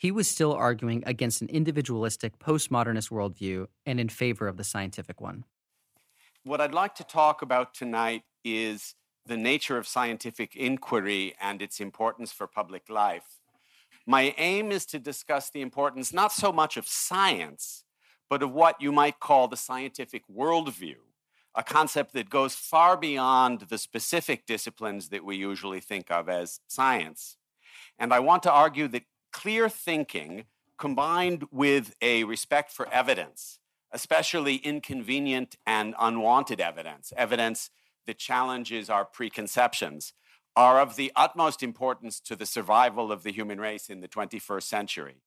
He 0.00 0.10
was 0.10 0.26
still 0.26 0.54
arguing 0.54 1.02
against 1.04 1.42
an 1.42 1.48
individualistic 1.50 2.38
postmodernist 2.38 3.10
worldview 3.10 3.66
and 3.84 4.00
in 4.00 4.08
favor 4.08 4.48
of 4.48 4.56
the 4.56 4.64
scientific 4.64 5.20
one. 5.20 5.44
What 6.42 6.58
I'd 6.58 6.72
like 6.72 6.94
to 6.94 7.04
talk 7.04 7.42
about 7.42 7.74
tonight 7.74 8.22
is 8.42 8.94
the 9.26 9.36
nature 9.36 9.76
of 9.76 9.86
scientific 9.86 10.56
inquiry 10.56 11.34
and 11.38 11.60
its 11.60 11.80
importance 11.80 12.32
for 12.32 12.46
public 12.46 12.88
life. 12.88 13.40
My 14.06 14.34
aim 14.38 14.72
is 14.72 14.86
to 14.86 14.98
discuss 14.98 15.50
the 15.50 15.60
importance 15.60 16.14
not 16.14 16.32
so 16.32 16.50
much 16.50 16.78
of 16.78 16.88
science, 16.88 17.84
but 18.30 18.42
of 18.42 18.54
what 18.54 18.80
you 18.80 18.92
might 18.92 19.20
call 19.20 19.48
the 19.48 19.58
scientific 19.58 20.22
worldview 20.34 20.96
a 21.54 21.62
concept 21.62 22.12
that 22.14 22.30
goes 22.30 22.54
far 22.54 22.96
beyond 22.96 23.62
the 23.62 23.76
specific 23.76 24.46
disciplines 24.46 25.08
that 25.08 25.24
we 25.24 25.36
usually 25.36 25.80
think 25.80 26.08
of 26.08 26.28
as 26.28 26.60
science. 26.68 27.36
And 27.98 28.14
I 28.14 28.20
want 28.20 28.44
to 28.44 28.52
argue 28.52 28.88
that 28.88 29.02
clear 29.32 29.68
thinking 29.68 30.44
combined 30.78 31.44
with 31.50 31.94
a 32.00 32.24
respect 32.24 32.72
for 32.72 32.90
evidence, 32.92 33.58
especially 33.92 34.56
inconvenient 34.56 35.56
and 35.66 35.94
unwanted 36.00 36.60
evidence, 36.60 37.12
evidence 37.16 37.70
that 38.06 38.18
challenges 38.18 38.88
our 38.88 39.04
preconceptions, 39.04 40.12
are 40.56 40.80
of 40.80 40.96
the 40.96 41.12
utmost 41.14 41.62
importance 41.62 42.18
to 42.20 42.34
the 42.34 42.46
survival 42.46 43.12
of 43.12 43.22
the 43.22 43.30
human 43.30 43.60
race 43.60 43.88
in 43.88 44.00
the 44.00 44.08
21st 44.08 44.62
century. 44.62 45.22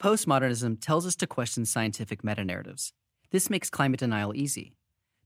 Postmodernism 0.00 0.80
tells 0.80 1.06
us 1.06 1.16
to 1.16 1.26
question 1.26 1.64
scientific 1.64 2.24
meta 2.24 2.44
narratives. 2.44 2.92
This 3.30 3.48
makes 3.48 3.70
climate 3.70 4.00
denial 4.00 4.34
easy. 4.34 4.74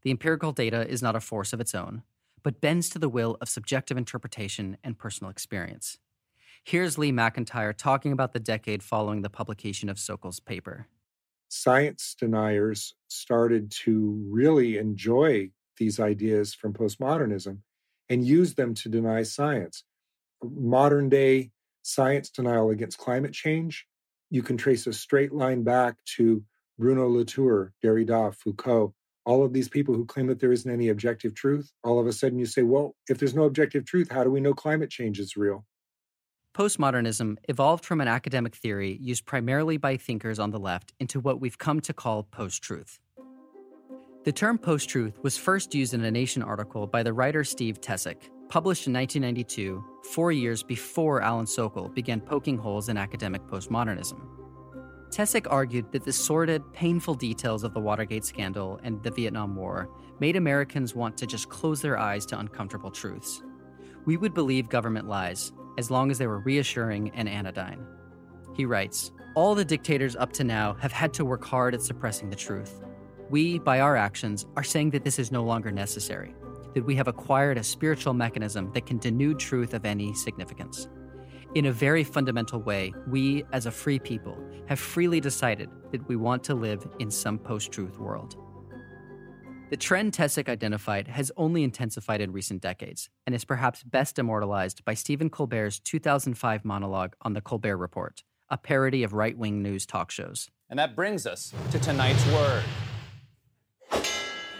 The 0.02 0.10
empirical 0.10 0.52
data 0.52 0.86
is 0.86 1.02
not 1.02 1.16
a 1.16 1.20
force 1.20 1.52
of 1.52 1.60
its 1.60 1.74
own, 1.74 2.02
but 2.42 2.60
bends 2.60 2.90
to 2.90 2.98
the 2.98 3.08
will 3.08 3.38
of 3.40 3.48
subjective 3.48 3.96
interpretation 3.96 4.76
and 4.84 4.98
personal 4.98 5.30
experience. 5.30 5.98
Here's 6.66 6.96
Lee 6.96 7.12
McIntyre 7.12 7.76
talking 7.76 8.10
about 8.10 8.32
the 8.32 8.40
decade 8.40 8.82
following 8.82 9.20
the 9.20 9.28
publication 9.28 9.90
of 9.90 9.98
Sokal's 9.98 10.40
paper. 10.40 10.86
Science 11.50 12.16
deniers 12.18 12.94
started 13.08 13.70
to 13.70 14.24
really 14.30 14.78
enjoy 14.78 15.50
these 15.76 16.00
ideas 16.00 16.54
from 16.54 16.72
postmodernism 16.72 17.58
and 18.08 18.26
use 18.26 18.54
them 18.54 18.72
to 18.76 18.88
deny 18.88 19.24
science. 19.24 19.84
Modern 20.42 21.10
day 21.10 21.50
science 21.82 22.30
denial 22.30 22.70
against 22.70 22.96
climate 22.96 23.34
change, 23.34 23.86
you 24.30 24.42
can 24.42 24.56
trace 24.56 24.86
a 24.86 24.92
straight 24.94 25.34
line 25.34 25.64
back 25.64 25.96
to 26.16 26.42
Bruno 26.78 27.08
Latour, 27.08 27.74
Derrida, 27.84 28.34
Foucault, 28.34 28.94
all 29.26 29.44
of 29.44 29.52
these 29.52 29.68
people 29.68 29.94
who 29.94 30.06
claim 30.06 30.28
that 30.28 30.40
there 30.40 30.52
isn't 30.52 30.70
any 30.70 30.88
objective 30.88 31.34
truth, 31.34 31.70
all 31.82 31.98
of 31.98 32.06
a 32.06 32.12
sudden 32.12 32.38
you 32.38 32.46
say, 32.46 32.62
well, 32.62 32.96
if 33.06 33.18
there's 33.18 33.34
no 33.34 33.44
objective 33.44 33.84
truth, 33.84 34.10
how 34.10 34.24
do 34.24 34.30
we 34.30 34.40
know 34.40 34.54
climate 34.54 34.88
change 34.88 35.20
is 35.20 35.36
real? 35.36 35.66
Postmodernism 36.54 37.36
evolved 37.48 37.84
from 37.84 38.00
an 38.00 38.06
academic 38.06 38.54
theory 38.54 38.96
used 39.00 39.26
primarily 39.26 39.76
by 39.76 39.96
thinkers 39.96 40.38
on 40.38 40.52
the 40.52 40.58
left 40.60 40.94
into 41.00 41.18
what 41.18 41.40
we've 41.40 41.58
come 41.58 41.80
to 41.80 41.92
call 41.92 42.22
post 42.22 42.62
truth. 42.62 43.00
The 44.22 44.30
term 44.30 44.58
post 44.58 44.88
truth 44.88 45.18
was 45.20 45.36
first 45.36 45.74
used 45.74 45.94
in 45.94 46.04
a 46.04 46.12
Nation 46.12 46.44
article 46.44 46.86
by 46.86 47.02
the 47.02 47.12
writer 47.12 47.42
Steve 47.42 47.80
Tesich, 47.80 48.30
published 48.48 48.86
in 48.86 48.92
1992, 48.92 49.84
four 50.12 50.30
years 50.30 50.62
before 50.62 51.22
Alan 51.22 51.46
Sokal 51.46 51.92
began 51.92 52.20
poking 52.20 52.56
holes 52.56 52.88
in 52.88 52.96
academic 52.96 53.42
postmodernism. 53.48 54.24
Tesich 55.10 55.48
argued 55.50 55.90
that 55.90 56.04
the 56.04 56.12
sordid, 56.12 56.62
painful 56.72 57.14
details 57.14 57.64
of 57.64 57.74
the 57.74 57.80
Watergate 57.80 58.24
scandal 58.24 58.78
and 58.84 59.02
the 59.02 59.10
Vietnam 59.10 59.56
War 59.56 59.90
made 60.20 60.36
Americans 60.36 60.94
want 60.94 61.16
to 61.18 61.26
just 61.26 61.48
close 61.48 61.82
their 61.82 61.98
eyes 61.98 62.24
to 62.26 62.38
uncomfortable 62.38 62.92
truths. 62.92 63.42
We 64.06 64.16
would 64.16 64.34
believe 64.34 64.68
government 64.68 65.08
lies 65.08 65.52
as 65.78 65.90
long 65.90 66.10
as 66.10 66.18
they 66.18 66.26
were 66.26 66.40
reassuring 66.40 67.10
and 67.10 67.28
anodyne. 67.28 67.86
He 68.54 68.64
writes 68.64 69.12
All 69.34 69.54
the 69.54 69.64
dictators 69.64 70.16
up 70.16 70.32
to 70.34 70.44
now 70.44 70.74
have 70.74 70.92
had 70.92 71.12
to 71.14 71.24
work 71.24 71.44
hard 71.44 71.74
at 71.74 71.82
suppressing 71.82 72.30
the 72.30 72.36
truth. 72.36 72.82
We, 73.30 73.58
by 73.58 73.80
our 73.80 73.96
actions, 73.96 74.46
are 74.56 74.62
saying 74.62 74.90
that 74.90 75.04
this 75.04 75.18
is 75.18 75.32
no 75.32 75.42
longer 75.42 75.72
necessary, 75.72 76.34
that 76.74 76.84
we 76.84 76.94
have 76.94 77.08
acquired 77.08 77.58
a 77.58 77.64
spiritual 77.64 78.14
mechanism 78.14 78.70
that 78.74 78.86
can 78.86 78.98
denude 78.98 79.38
truth 79.38 79.74
of 79.74 79.84
any 79.84 80.14
significance. 80.14 80.88
In 81.54 81.66
a 81.66 81.72
very 81.72 82.04
fundamental 82.04 82.60
way, 82.60 82.92
we, 83.06 83.44
as 83.52 83.66
a 83.66 83.70
free 83.70 83.98
people, 83.98 84.36
have 84.66 84.78
freely 84.78 85.20
decided 85.20 85.70
that 85.92 86.06
we 86.08 86.16
want 86.16 86.42
to 86.44 86.54
live 86.54 86.86
in 86.98 87.10
some 87.10 87.38
post 87.38 87.70
truth 87.70 87.98
world. 87.98 88.36
The 89.74 89.78
trend 89.78 90.12
Tesich 90.12 90.48
identified 90.48 91.08
has 91.08 91.32
only 91.36 91.64
intensified 91.64 92.20
in 92.20 92.30
recent 92.30 92.62
decades 92.62 93.10
and 93.26 93.34
is 93.34 93.44
perhaps 93.44 93.82
best 93.82 94.20
immortalized 94.20 94.84
by 94.84 94.94
Stephen 94.94 95.28
Colbert's 95.28 95.80
2005 95.80 96.64
monologue 96.64 97.16
on 97.22 97.32
The 97.32 97.40
Colbert 97.40 97.78
Report, 97.78 98.22
a 98.48 98.56
parody 98.56 99.02
of 99.02 99.14
right 99.14 99.36
wing 99.36 99.64
news 99.64 99.84
talk 99.84 100.12
shows. 100.12 100.48
And 100.70 100.78
that 100.78 100.94
brings 100.94 101.26
us 101.26 101.52
to 101.72 101.80
tonight's 101.80 102.24
word 102.26 102.62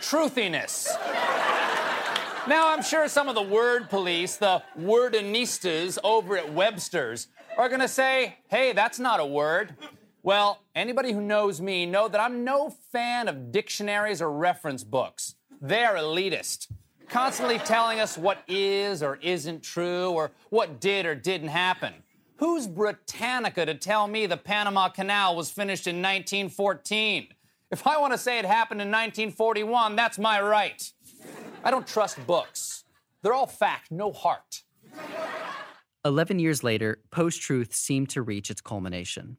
truthiness. 0.01 0.89
Now, 2.49 2.73
I'm 2.75 2.83
sure 2.83 3.07
some 3.07 3.29
of 3.29 3.37
the 3.37 3.43
word 3.43 3.89
police, 3.91 4.37
the 4.39 4.65
wordinistas 4.77 5.97
over 6.03 6.37
at 6.37 6.53
Webster's, 6.53 7.29
are 7.57 7.69
going 7.69 7.81
to 7.81 7.87
say, 7.87 8.39
hey, 8.49 8.73
that's 8.73 8.99
not 8.99 9.21
a 9.21 9.27
word. 9.27 9.77
Well, 10.25 10.63
anybody 10.75 11.13
who 11.13 11.21
knows 11.21 11.61
me 11.61 11.85
know 11.85 12.09
that 12.09 12.19
I'm 12.19 12.45
no 12.45 12.71
fan 12.71 13.29
of 13.29 13.53
dictionaries 13.53 14.23
or 14.23 14.33
reference 14.33 14.83
books. 14.83 15.35
They're 15.61 15.97
elitist, 15.97 16.73
constantly 17.11 17.59
telling 17.59 18.01
us 18.01 18.17
what 18.17 18.39
is 18.49 19.03
or 19.03 19.17
isn't 19.17 19.63
true 19.63 20.13
or 20.13 20.31
what 20.49 20.81
did 20.81 21.05
or 21.05 21.15
didn't 21.15 21.49
happen. 21.49 21.93
Who's 22.37 22.67
Britannica 22.67 23.67
to 23.67 23.75
tell 23.75 24.09
me 24.09 24.25
the 24.25 24.39
Panama 24.39 24.89
Canal 24.89 25.37
was 25.37 25.51
finished 25.51 25.87
in 25.87 25.97
1914? 25.97 27.29
If 27.71 27.87
I 27.87 27.99
want 27.99 28.15
to 28.15 28.19
say 28.19 28.39
it 28.39 28.47
happened 28.47 28.81
in 28.81 28.89
1941, 28.89 29.95
that's 29.95 30.19
my 30.19 30.41
right. 30.41 30.91
I 31.63 31.71
don't 31.71 31.87
trust 31.87 32.27
books. 32.27 32.85
They're 33.21 33.35
all 33.35 33.47
fact, 33.47 33.91
no 33.91 34.11
heart. 34.11 34.63
Eleven 36.03 36.39
years 36.39 36.65
later, 36.65 37.03
post 37.11 37.43
truth 37.43 37.75
seemed 37.75 38.09
to 38.11 38.23
reach 38.23 38.51
its 38.51 38.63
culmination. 38.63 39.37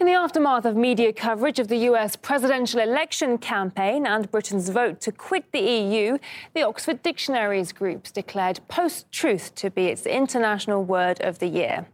In 0.00 0.06
the 0.06 0.12
aftermath 0.12 0.64
of 0.64 0.76
media 0.76 1.12
coverage 1.12 1.58
of 1.58 1.68
the 1.68 1.78
US 1.90 2.16
presidential 2.16 2.80
election 2.80 3.38
campaign 3.38 4.06
and 4.06 4.30
Britain's 4.30 4.68
vote 4.68 5.00
to 5.02 5.12
quit 5.12 5.50
the 5.52 5.60
EU, 5.60 6.18
the 6.54 6.62
Oxford 6.62 7.02
Dictionaries 7.02 7.72
groups 7.72 8.10
declared 8.10 8.60
post 8.68 9.10
truth 9.12 9.54
to 9.56 9.70
be 9.70 9.86
its 9.86 10.06
international 10.06 10.84
word 10.84 11.20
of 11.20 11.38
the 11.38 11.46
year. 11.46 11.86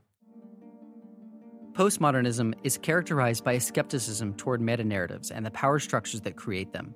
Postmodernism 1.72 2.54
is 2.64 2.76
characterized 2.76 3.44
by 3.44 3.52
a 3.52 3.60
skepticism 3.60 4.34
toward 4.34 4.60
meta 4.60 4.82
narratives 4.82 5.30
and 5.30 5.46
the 5.46 5.50
power 5.52 5.78
structures 5.78 6.20
that 6.22 6.34
create 6.34 6.72
them. 6.72 6.92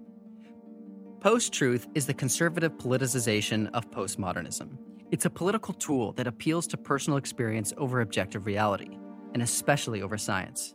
Post 1.20 1.52
truth 1.52 1.86
is 1.94 2.04
the 2.04 2.14
conservative 2.14 2.72
politicization 2.78 3.70
of 3.74 3.88
postmodernism. 3.92 4.76
It's 5.12 5.24
a 5.24 5.30
political 5.30 5.72
tool 5.74 6.10
that 6.14 6.26
appeals 6.26 6.66
to 6.66 6.76
personal 6.76 7.16
experience 7.16 7.72
over 7.76 8.00
objective 8.00 8.44
reality, 8.44 8.98
and 9.32 9.42
especially 9.42 10.02
over 10.02 10.18
science. 10.18 10.74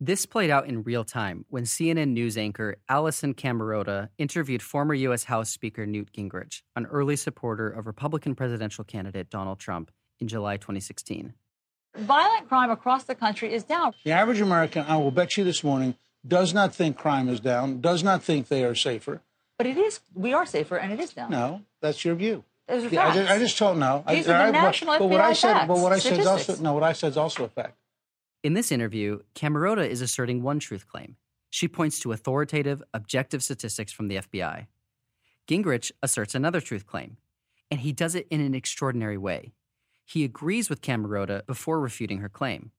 This 0.00 0.26
played 0.26 0.50
out 0.50 0.68
in 0.68 0.84
real 0.84 1.04
time 1.04 1.44
when 1.48 1.64
CNN 1.64 2.10
news 2.10 2.38
anchor 2.38 2.76
Alisyn 2.88 3.34
Camerota 3.34 4.10
interviewed 4.16 4.62
former 4.62 4.94
U.S. 4.94 5.24
House 5.24 5.50
Speaker 5.50 5.86
Newt 5.86 6.12
Gingrich, 6.12 6.62
an 6.76 6.86
early 6.86 7.16
supporter 7.16 7.68
of 7.68 7.86
Republican 7.86 8.36
presidential 8.36 8.84
candidate 8.84 9.28
Donald 9.28 9.58
Trump, 9.58 9.90
in 10.20 10.28
July 10.28 10.56
2016. 10.56 11.34
Violent 11.96 12.48
crime 12.48 12.70
across 12.70 13.04
the 13.04 13.14
country 13.14 13.52
is 13.52 13.64
down. 13.64 13.92
The 14.04 14.12
average 14.12 14.40
American, 14.40 14.84
I 14.86 14.96
will 14.96 15.10
bet 15.10 15.36
you 15.36 15.44
this 15.44 15.64
morning, 15.64 15.96
does 16.26 16.54
not 16.54 16.74
think 16.74 16.96
crime 16.96 17.28
is 17.28 17.40
down, 17.40 17.80
does 17.80 18.04
not 18.04 18.22
think 18.22 18.48
they 18.48 18.64
are 18.64 18.74
safer. 18.74 19.22
But 19.56 19.66
it 19.66 19.76
is. 19.76 20.00
We 20.14 20.32
are 20.32 20.46
safer, 20.46 20.76
and 20.76 20.92
it 20.92 21.00
is 21.00 21.12
down. 21.12 21.30
No, 21.30 21.62
that's 21.80 22.04
your 22.04 22.14
view. 22.14 22.44
Those 22.68 22.84
are 22.84 22.88
Yeah, 22.88 23.08
I, 23.08 23.14
just, 23.14 23.30
I 23.30 23.38
just 23.38 23.58
told 23.58 23.78
no. 23.78 24.04
I- 24.06 24.14
These 24.16 24.26
are 24.26 24.28
the 24.28 24.34
I- 24.34 24.46
but- 24.46 24.52
national 24.52 24.98
but, 24.98 25.08
what 25.08 25.20
I 25.20 25.30
FBI 25.32 25.36
said, 25.36 25.66
but 25.66 25.78
what 25.78 25.92
I 25.92 25.96
facts, 25.96 26.02
said 26.04 26.18
is 26.20 26.26
also 26.26 26.42
statistics. 26.42 26.60
no. 26.62 26.72
What 26.74 26.82
I 26.82 26.92
said 26.92 27.10
is 27.10 27.16
also 27.16 27.44
a 27.44 27.48
fact. 27.48 27.78
In 28.42 28.54
this 28.54 28.70
interview, 28.70 29.20
Camerota 29.34 29.88
is 29.88 30.00
asserting 30.00 30.42
one 30.42 30.58
truth 30.60 30.86
claim. 30.86 31.16
She 31.50 31.66
points 31.66 31.98
to 32.00 32.12
authoritative, 32.12 32.82
objective 32.92 33.42
statistics 33.42 33.90
from 33.92 34.08
the 34.08 34.16
FBI. 34.16 34.66
Gingrich 35.48 35.90
asserts 36.02 36.34
another 36.34 36.60
truth 36.60 36.86
claim, 36.86 37.16
and 37.70 37.80
he 37.80 37.92
does 37.92 38.14
it 38.14 38.26
in 38.30 38.40
an 38.40 38.54
extraordinary 38.54 39.16
way. 39.16 39.52
He 40.04 40.24
agrees 40.24 40.68
with 40.70 40.82
Camerota 40.82 41.44
before 41.46 41.80
refuting 41.80 42.18
her 42.18 42.28
claim. 42.28 42.70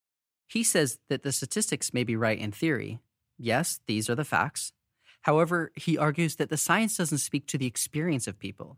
He 0.48 0.64
says 0.64 1.00
that 1.10 1.24
the 1.24 1.32
statistics 1.32 1.94
may 1.94 2.04
be 2.04 2.16
right 2.16 2.38
in 2.40 2.52
theory. 2.52 3.00
Yes, 3.38 3.80
these 3.88 4.10
are 4.10 4.16
the 4.16 4.24
facts. 4.26 4.72
However, 5.22 5.72
he 5.76 5.98
argues 5.98 6.36
that 6.38 6.50
the 6.50 6.58
science 6.58 6.96
doesn't 6.98 7.18
speak 7.20 7.46
to 7.48 7.58
the 7.58 7.68
experience 7.68 8.28
of 8.28 8.40
people. 8.40 8.78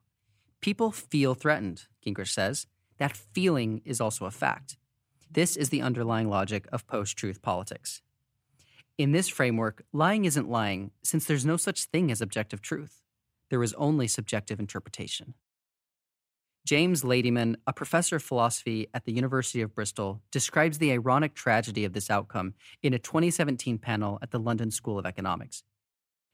People 0.62 0.92
feel 0.92 1.34
threatened, 1.34 1.86
Gingrich 2.06 2.30
says. 2.30 2.68
That 3.00 3.18
feeling 3.18 3.82
is 3.84 4.00
also 4.00 4.26
a 4.26 4.32
fact. 4.32 4.78
This 5.30 5.58
is 5.58 5.70
the 5.70 5.82
underlying 5.82 6.30
logic 6.30 6.68
of 6.72 6.86
post 6.86 7.18
truth 7.18 7.42
politics. 7.42 8.02
In 8.98 9.12
this 9.12 9.28
framework, 9.28 9.84
lying 9.92 10.26
isn't 10.26 10.50
lying 10.50 10.92
since 11.02 11.26
there's 11.26 11.46
no 11.46 11.58
such 11.58 11.86
thing 11.86 12.12
as 12.12 12.22
objective 12.22 12.62
truth. 12.62 13.02
There 13.50 13.64
is 13.64 13.74
only 13.74 14.08
subjective 14.08 14.60
interpretation. 14.60 15.34
James 16.64 17.02
Ladyman, 17.02 17.56
a 17.66 17.74
professor 17.74 18.18
of 18.18 18.24
philosophy 18.24 18.88
at 18.94 19.06
the 19.06 19.14
University 19.14 19.62
of 19.62 19.74
Bristol, 19.74 20.22
describes 20.30 20.78
the 20.78 20.92
ironic 20.92 21.34
tragedy 21.34 21.86
of 21.86 21.94
this 21.94 22.12
outcome 22.12 22.54
in 22.84 22.94
a 22.94 23.00
2017 23.00 23.80
panel 23.80 24.20
at 24.22 24.30
the 24.30 24.40
London 24.40 24.70
School 24.70 25.00
of 25.00 25.08
Economics. 25.08 25.64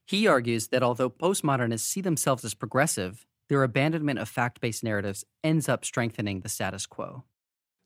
He 0.05 0.27
argues 0.27 0.67
that 0.67 0.83
although 0.83 1.09
postmodernists 1.09 1.79
see 1.79 2.01
themselves 2.01 2.43
as 2.43 2.53
progressive, 2.53 3.25
their 3.49 3.63
abandonment 3.63 4.19
of 4.19 4.29
fact 4.29 4.61
based 4.61 4.83
narratives 4.83 5.25
ends 5.43 5.69
up 5.69 5.85
strengthening 5.85 6.41
the 6.41 6.49
status 6.49 6.85
quo. 6.85 7.23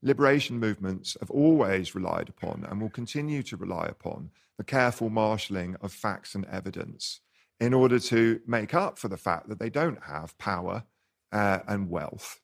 Liberation 0.01 0.59
movements 0.59 1.15
have 1.19 1.29
always 1.29 1.93
relied 1.93 2.29
upon 2.29 2.65
and 2.69 2.81
will 2.81 2.89
continue 2.89 3.43
to 3.43 3.57
rely 3.57 3.85
upon 3.85 4.31
the 4.57 4.63
careful 4.63 5.09
marshalling 5.09 5.75
of 5.81 5.93
facts 5.93 6.33
and 6.33 6.45
evidence 6.45 7.21
in 7.59 7.73
order 7.73 7.99
to 7.99 8.39
make 8.47 8.73
up 8.73 8.97
for 8.97 9.07
the 9.07 9.17
fact 9.17 9.47
that 9.47 9.59
they 9.59 9.69
don't 9.69 10.03
have 10.03 10.37
power 10.39 10.83
uh, 11.31 11.59
and 11.67 11.89
wealth. 11.89 12.39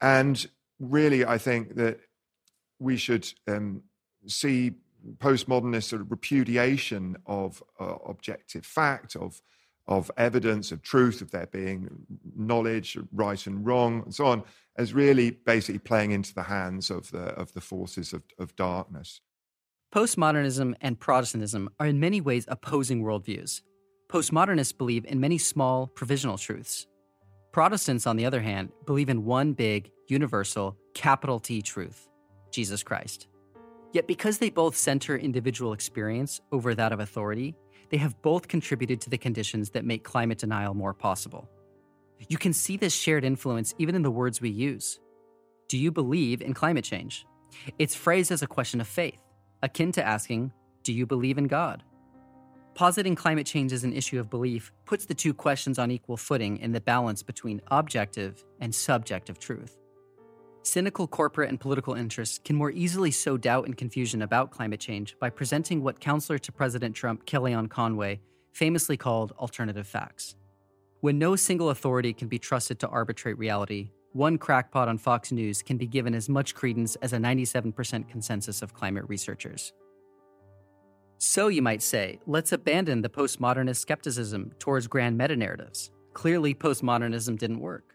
And 0.00 0.44
really, 0.80 1.24
I 1.24 1.38
think 1.38 1.76
that 1.76 2.00
we 2.80 2.96
should 2.96 3.32
um, 3.46 3.82
see 4.26 4.72
postmodernist 5.18 5.84
sort 5.84 6.02
of 6.02 6.10
repudiation 6.10 7.16
of 7.26 7.62
uh, 7.80 7.96
objective 8.06 8.66
fact, 8.66 9.14
of 9.14 9.40
of 9.88 10.10
evidence, 10.16 10.70
of 10.70 10.82
truth, 10.82 11.22
of 11.22 11.30
there 11.30 11.46
being 11.46 11.88
knowledge, 12.36 12.98
right 13.12 13.46
and 13.46 13.66
wrong, 13.66 14.02
and 14.04 14.14
so 14.14 14.26
on, 14.26 14.44
as 14.76 14.92
really 14.92 15.30
basically 15.30 15.78
playing 15.78 16.12
into 16.12 16.34
the 16.34 16.42
hands 16.44 16.90
of 16.90 17.10
the 17.10 17.24
of 17.40 17.52
the 17.54 17.60
forces 17.60 18.12
of, 18.12 18.22
of 18.38 18.54
darkness. 18.54 19.20
Postmodernism 19.92 20.74
and 20.82 21.00
Protestantism 21.00 21.70
are 21.80 21.86
in 21.86 21.98
many 21.98 22.20
ways 22.20 22.44
opposing 22.48 23.02
worldviews. 23.02 23.62
Postmodernists 24.08 24.76
believe 24.76 25.06
in 25.06 25.18
many 25.18 25.38
small, 25.38 25.86
provisional 25.86 26.36
truths. 26.36 26.86
Protestants, 27.52 28.06
on 28.06 28.16
the 28.16 28.26
other 28.26 28.42
hand, 28.42 28.70
believe 28.84 29.08
in 29.08 29.24
one 29.24 29.54
big, 29.54 29.90
universal, 30.08 30.76
capital 30.94 31.40
T 31.40 31.62
truth 31.62 32.08
Jesus 32.50 32.82
Christ. 32.82 33.28
Yet, 33.92 34.06
because 34.06 34.36
they 34.36 34.50
both 34.50 34.76
center 34.76 35.16
individual 35.16 35.72
experience 35.72 36.40
over 36.52 36.74
that 36.74 36.92
of 36.92 37.00
authority, 37.00 37.54
they 37.90 37.96
have 37.96 38.20
both 38.22 38.48
contributed 38.48 39.00
to 39.02 39.10
the 39.10 39.18
conditions 39.18 39.70
that 39.70 39.84
make 39.84 40.04
climate 40.04 40.38
denial 40.38 40.74
more 40.74 40.94
possible. 40.94 41.48
You 42.28 42.38
can 42.38 42.52
see 42.52 42.76
this 42.76 42.94
shared 42.94 43.24
influence 43.24 43.74
even 43.78 43.94
in 43.94 44.02
the 44.02 44.10
words 44.10 44.40
we 44.40 44.50
use. 44.50 44.98
Do 45.68 45.78
you 45.78 45.90
believe 45.90 46.42
in 46.42 46.54
climate 46.54 46.84
change? 46.84 47.26
It's 47.78 47.94
phrased 47.94 48.30
as 48.30 48.42
a 48.42 48.46
question 48.46 48.80
of 48.80 48.88
faith, 48.88 49.22
akin 49.62 49.92
to 49.92 50.06
asking, 50.06 50.52
Do 50.82 50.92
you 50.92 51.06
believe 51.06 51.38
in 51.38 51.46
God? 51.46 51.82
Positing 52.74 53.14
climate 53.14 53.46
change 53.46 53.72
as 53.72 53.84
an 53.84 53.92
issue 53.92 54.20
of 54.20 54.30
belief 54.30 54.72
puts 54.84 55.04
the 55.04 55.14
two 55.14 55.34
questions 55.34 55.78
on 55.78 55.90
equal 55.90 56.16
footing 56.16 56.58
in 56.58 56.72
the 56.72 56.80
balance 56.80 57.22
between 57.22 57.60
objective 57.70 58.44
and 58.60 58.74
subjective 58.74 59.38
truth. 59.38 59.76
Cynical 60.68 61.06
corporate 61.06 61.48
and 61.48 61.58
political 61.58 61.94
interests 61.94 62.38
can 62.44 62.54
more 62.54 62.70
easily 62.70 63.10
sow 63.10 63.38
doubt 63.38 63.64
and 63.64 63.74
confusion 63.74 64.20
about 64.20 64.50
climate 64.50 64.80
change 64.80 65.16
by 65.18 65.30
presenting 65.30 65.82
what 65.82 65.98
counselor 65.98 66.38
to 66.40 66.52
President 66.52 66.94
Trump, 66.94 67.24
Kellyanne 67.24 67.70
Conway, 67.70 68.20
famously 68.52 68.98
called 68.98 69.32
alternative 69.38 69.86
facts. 69.86 70.36
When 71.00 71.18
no 71.18 71.36
single 71.36 71.70
authority 71.70 72.12
can 72.12 72.28
be 72.28 72.38
trusted 72.38 72.78
to 72.80 72.88
arbitrate 72.88 73.38
reality, 73.38 73.92
one 74.12 74.36
crackpot 74.36 74.88
on 74.88 74.98
Fox 74.98 75.32
News 75.32 75.62
can 75.62 75.78
be 75.78 75.86
given 75.86 76.14
as 76.14 76.28
much 76.28 76.54
credence 76.54 76.96
as 76.96 77.14
a 77.14 77.16
97% 77.16 78.06
consensus 78.06 78.60
of 78.60 78.74
climate 78.74 79.04
researchers. 79.08 79.72
So, 81.16 81.48
you 81.48 81.62
might 81.62 81.80
say, 81.80 82.20
let's 82.26 82.52
abandon 82.52 83.00
the 83.00 83.08
postmodernist 83.08 83.76
skepticism 83.78 84.52
towards 84.58 84.86
grand 84.86 85.16
meta 85.16 85.34
narratives. 85.34 85.90
Clearly, 86.12 86.54
postmodernism 86.54 87.38
didn't 87.38 87.60
work. 87.60 87.94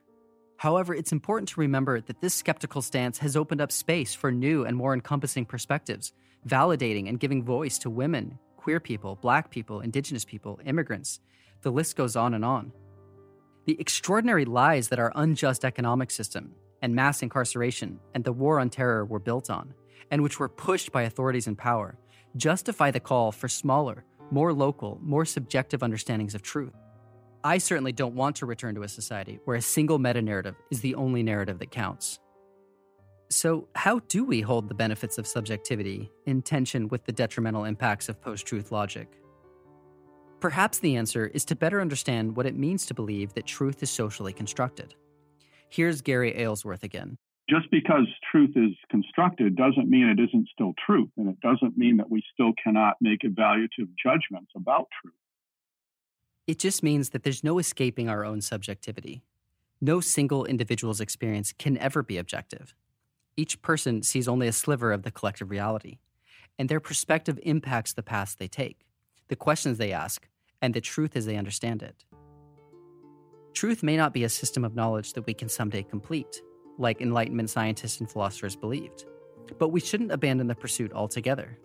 However, 0.64 0.96
it's 0.96 1.12
important 1.12 1.50
to 1.50 1.60
remember 1.60 2.00
that 2.00 2.22
this 2.22 2.34
skeptical 2.34 2.82
stance 2.82 3.18
has 3.18 3.36
opened 3.36 3.60
up 3.60 3.70
space 3.70 4.16
for 4.16 4.32
new 4.32 4.64
and 4.64 4.78
more 4.78 4.94
encompassing 4.94 5.44
perspectives, 5.44 6.14
validating 6.48 7.10
and 7.10 7.20
giving 7.20 7.44
voice 7.44 7.78
to 7.80 7.90
women, 7.90 8.40
queer 8.56 8.80
people, 8.80 9.18
black 9.18 9.50
people, 9.50 9.82
indigenous 9.82 10.24
people, 10.24 10.62
immigrants. 10.66 11.20
The 11.64 11.72
list 11.74 11.98
goes 11.98 12.16
on 12.16 12.34
and 12.34 12.46
on. 12.46 12.72
The 13.66 13.78
extraordinary 13.78 14.46
lies 14.46 14.88
that 14.88 15.00
our 15.00 15.12
unjust 15.16 15.66
economic 15.66 16.10
system 16.10 16.54
and 16.82 16.96
mass 16.96 17.22
incarceration 17.22 18.00
and 18.14 18.24
the 18.24 18.32
war 18.32 18.58
on 18.62 18.70
terror 18.70 19.04
were 19.04 19.20
built 19.20 19.50
on, 19.50 19.74
and 20.12 20.24
which 20.24 20.40
were 20.40 20.48
pushed 20.48 20.94
by 20.94 21.02
authorities 21.02 21.48
in 21.48 21.58
power, 21.58 21.98
justify 22.38 22.90
the 22.90 23.02
call 23.02 23.34
for 23.34 23.50
smaller, 23.50 24.06
more 24.32 24.54
local, 24.54 24.98
more 25.02 25.26
subjective 25.26 25.84
understandings 25.84 26.34
of 26.34 26.42
truth. 26.42 26.83
I 27.46 27.58
certainly 27.58 27.92
don't 27.92 28.16
want 28.16 28.38
to 28.38 28.46
return 28.46 28.74
to 28.76 28.84
a 28.84 28.88
society 28.88 29.40
where 29.44 29.58
a 29.58 29.62
single 29.62 30.00
meta 30.00 30.22
narrative 30.22 30.56
is 30.72 30.80
the 30.80 30.96
only 30.96 31.24
narrative 31.24 31.60
that 31.60 31.72
counts. 31.72 32.20
So, 33.30 33.68
how 33.76 34.00
do 34.08 34.24
we 34.24 34.42
hold 34.42 34.70
the 34.70 34.76
benefits 34.76 35.18
of 35.18 35.28
subjectivity 35.28 36.10
in 36.26 36.42
tension 36.42 36.88
with 36.88 37.04
the 37.04 37.12
detrimental 37.12 37.66
impacts 37.66 38.08
of 38.08 38.22
post 38.22 38.46
truth 38.46 38.72
logic? 38.72 39.20
Perhaps 40.40 40.80
the 40.80 40.96
answer 40.96 41.28
is 41.28 41.44
to 41.46 41.56
better 41.56 41.82
understand 41.82 42.36
what 42.38 42.46
it 42.46 42.56
means 42.56 42.86
to 42.86 42.94
believe 42.94 43.34
that 43.34 43.46
truth 43.46 43.84
is 43.84 43.90
socially 43.90 44.32
constructed. 44.32 44.96
Here's 45.70 46.02
Gary 46.02 46.34
Aylesworth 46.38 46.84
again. 46.84 47.18
Just 47.50 47.70
because 47.72 48.08
truth 48.32 48.52
is 48.56 48.72
constructed 48.90 49.58
doesn't 49.58 49.90
mean 49.90 50.08
it 50.08 50.22
isn't 50.22 50.48
still 50.54 50.74
truth, 50.86 51.10
and 51.18 51.28
it 51.28 51.40
doesn't 51.42 51.78
mean 51.78 51.98
that 51.98 52.10
we 52.10 52.24
still 52.34 52.54
cannot 52.64 52.96
make 53.02 53.22
evaluative 53.22 53.90
judgments 54.02 54.52
about 54.56 54.88
truth. 55.02 55.14
It 56.46 56.60
just 56.60 56.84
means 56.84 57.10
that 57.10 57.24
there's 57.24 57.44
no 57.44 57.58
escaping 57.58 58.10
our 58.10 58.26
own 58.26 58.42
subjectivity. 58.42 59.24
No 59.80 60.02
single 60.02 60.44
individual's 60.46 61.00
experience 61.00 61.54
can 61.54 61.78
ever 61.78 62.04
be 62.04 62.18
objective. 62.18 62.74
Each 63.38 63.62
person 63.62 64.04
sees 64.04 64.28
only 64.28 64.48
a 64.48 64.54
sliver 64.54 64.92
of 64.92 65.04
the 65.04 65.12
collective 65.12 65.50
reality, 65.50 66.00
and 66.60 66.68
their 66.68 66.82
perspective 66.82 67.40
impacts 67.44 67.94
the 67.94 68.04
paths 68.04 68.36
they 68.36 68.48
take, 68.50 68.86
the 69.30 69.36
questions 69.38 69.78
they 69.78 69.94
ask, 69.94 70.28
and 70.62 70.74
the 70.74 70.82
truth 70.82 71.16
as 71.16 71.26
they 71.26 71.38
understand 71.38 71.82
it. 71.82 72.04
Truth 73.54 73.82
may 73.82 73.96
not 73.96 74.14
be 74.14 74.26
a 74.26 74.30
system 74.30 74.66
of 74.66 74.76
knowledge 74.76 75.14
that 75.14 75.26
we 75.26 75.34
can 75.34 75.48
someday 75.48 75.84
complete, 75.84 76.42
like 76.78 77.02
Enlightenment 77.02 77.50
scientists 77.50 78.00
and 78.00 78.10
philosophers 78.10 78.56
believed, 78.56 79.06
but 79.60 79.70
we 79.70 79.80
shouldn't 79.80 80.12
abandon 80.12 80.48
the 80.48 80.56
pursuit 80.56 80.92
altogether. 80.92 81.58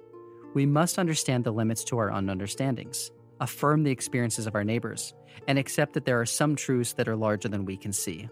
We 0.54 0.66
must 0.66 0.98
understand 0.98 1.44
the 1.44 1.50
limits 1.50 1.84
to 1.84 1.98
our 1.98 2.10
own 2.12 2.28
understandings, 2.28 3.10
affirm 3.40 3.82
the 3.82 3.90
experiences 3.90 4.46
of 4.46 4.54
our 4.54 4.64
neighbors, 4.64 5.14
and 5.46 5.58
accept 5.58 5.94
that 5.94 6.04
there 6.04 6.20
are 6.20 6.26
some 6.26 6.56
truths 6.56 6.94
that 6.94 7.08
are 7.08 7.16
larger 7.16 7.48
than 7.48 7.64
we 7.64 7.76
can 7.76 7.92
see. 7.92 8.28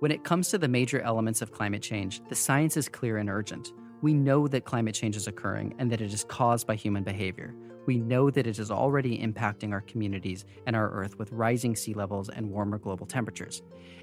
When 0.00 0.10
it 0.10 0.24
comes 0.24 0.50
to 0.50 0.58
the 0.58 0.68
major 0.68 1.00
elements 1.00 1.40
of 1.40 1.52
climate 1.52 1.82
change, 1.82 2.20
the 2.28 2.34
science 2.34 2.76
is 2.76 2.88
clear 2.88 3.16
and 3.16 3.30
urgent. 3.30 3.72
We 4.02 4.12
know 4.12 4.46
that 4.48 4.66
climate 4.66 4.94
change 4.94 5.16
is 5.16 5.26
occurring 5.26 5.74
and 5.78 5.90
that 5.90 6.00
it 6.02 6.12
is 6.12 6.24
caused 6.24 6.66
by 6.66 6.74
human 6.74 7.04
behavior. 7.04 7.54
We 7.86 7.98
know 7.98 8.30
that 8.30 8.46
it 8.46 8.58
is 8.58 8.70
already 8.70 9.18
impacting 9.18 9.72
our 9.72 9.80
communities 9.82 10.44
and 10.66 10.74
our 10.74 10.90
Earth 10.90 11.18
with 11.18 11.32
rising 11.32 11.76
sea 11.76 11.94
levels 11.94 12.28
and 12.28 12.50
warmer 12.50 12.78
global 12.78 13.06
temperatures, 13.06 13.62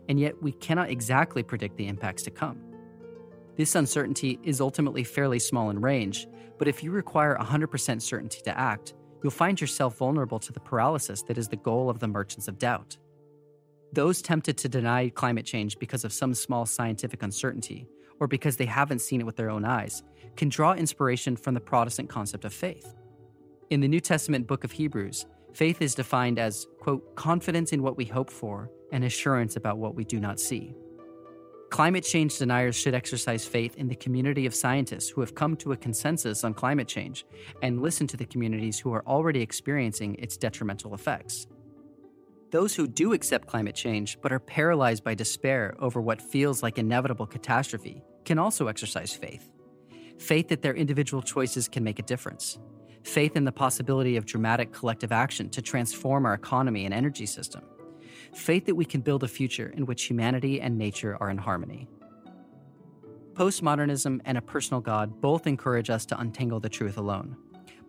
and 0.09 0.19
yet 0.19 0.41
we 0.41 0.53
cannot 0.53 0.89
exactly 0.89 1.43
predict 1.43 1.77
the 1.77 1.87
impacts 1.87 2.23
to 2.23 2.31
come. 2.31 2.59
This 3.57 3.75
uncertainty 3.75 4.39
is 4.43 4.61
ultimately 4.61 5.03
fairly 5.03 5.39
small 5.39 5.69
in 5.69 5.81
range, 5.81 6.27
but 6.57 6.67
if 6.67 6.83
you 6.83 6.91
require 6.91 7.37
100% 7.37 8.01
certainty 8.01 8.41
to 8.41 8.57
act, 8.57 8.93
you'll 9.23 9.31
find 9.31 9.59
yourself 9.59 9.97
vulnerable 9.97 10.39
to 10.39 10.51
the 10.51 10.59
paralysis 10.59 11.21
that 11.23 11.37
is 11.37 11.47
the 11.47 11.55
goal 11.55 11.89
of 11.89 11.99
the 11.99 12.07
merchants 12.07 12.47
of 12.47 12.57
doubt. 12.57 12.97
Those 13.93 14.21
tempted 14.21 14.57
to 14.59 14.69
deny 14.69 15.09
climate 15.09 15.45
change 15.45 15.77
because 15.77 16.05
of 16.05 16.13
some 16.13 16.33
small 16.33 16.65
scientific 16.65 17.23
uncertainty, 17.23 17.87
or 18.19 18.27
because 18.27 18.57
they 18.57 18.65
haven't 18.65 18.99
seen 18.99 19.19
it 19.19 19.25
with 19.25 19.35
their 19.35 19.49
own 19.49 19.65
eyes, 19.65 20.03
can 20.37 20.49
draw 20.49 20.73
inspiration 20.73 21.35
from 21.35 21.53
the 21.53 21.59
Protestant 21.59 22.09
concept 22.09 22.45
of 22.45 22.53
faith. 22.53 22.95
In 23.69 23.81
the 23.81 23.87
New 23.87 23.99
Testament 23.99 24.47
book 24.47 24.63
of 24.63 24.71
Hebrews, 24.71 25.25
faith 25.53 25.81
is 25.81 25.95
defined 25.95 26.39
as, 26.39 26.67
quote, 26.79 27.15
confidence 27.15 27.73
in 27.73 27.81
what 27.81 27.97
we 27.97 28.05
hope 28.05 28.29
for 28.29 28.69
and 28.91 29.03
assurance 29.03 29.55
about 29.55 29.77
what 29.77 29.95
we 29.95 30.03
do 30.03 30.19
not 30.19 30.39
see. 30.39 30.73
Climate 31.71 32.03
change 32.03 32.37
deniers 32.37 32.75
should 32.75 32.93
exercise 32.93 33.45
faith 33.45 33.77
in 33.77 33.87
the 33.87 33.95
community 33.95 34.45
of 34.45 34.53
scientists 34.53 35.09
who 35.09 35.21
have 35.21 35.33
come 35.33 35.55
to 35.55 35.71
a 35.71 35.77
consensus 35.77 36.43
on 36.43 36.53
climate 36.53 36.87
change 36.87 37.25
and 37.61 37.81
listen 37.81 38.05
to 38.07 38.17
the 38.17 38.25
communities 38.25 38.77
who 38.77 38.91
are 38.91 39.07
already 39.07 39.39
experiencing 39.41 40.15
its 40.15 40.35
detrimental 40.35 40.93
effects. 40.93 41.47
Those 42.51 42.75
who 42.75 42.89
do 42.89 43.13
accept 43.13 43.47
climate 43.47 43.73
change 43.73 44.19
but 44.21 44.33
are 44.33 44.39
paralyzed 44.39 45.05
by 45.05 45.15
despair 45.15 45.73
over 45.79 46.01
what 46.01 46.21
feels 46.21 46.61
like 46.61 46.77
inevitable 46.77 47.25
catastrophe 47.25 48.03
can 48.25 48.37
also 48.37 48.67
exercise 48.67 49.13
faith. 49.13 49.49
Faith 50.19 50.49
that 50.49 50.61
their 50.61 50.75
individual 50.75 51.23
choices 51.23 51.69
can 51.69 51.85
make 51.85 51.99
a 51.99 52.03
difference. 52.03 52.59
Faith 53.05 53.37
in 53.37 53.45
the 53.45 53.51
possibility 53.51 54.17
of 54.17 54.25
dramatic 54.25 54.73
collective 54.73 55.13
action 55.13 55.49
to 55.51 55.61
transform 55.61 56.25
our 56.25 56.33
economy 56.33 56.83
and 56.83 56.93
energy 56.93 57.25
system. 57.25 57.63
Faith 58.33 58.65
that 58.65 58.75
we 58.75 58.85
can 58.85 59.01
build 59.01 59.23
a 59.23 59.27
future 59.27 59.73
in 59.75 59.85
which 59.85 60.03
humanity 60.03 60.61
and 60.61 60.77
nature 60.77 61.17
are 61.19 61.29
in 61.29 61.37
harmony. 61.37 61.87
Postmodernism 63.33 64.21
and 64.25 64.37
a 64.37 64.41
personal 64.41 64.81
God 64.81 65.19
both 65.19 65.47
encourage 65.47 65.89
us 65.89 66.05
to 66.07 66.19
untangle 66.19 66.59
the 66.59 66.69
truth 66.69 66.97
alone, 66.97 67.35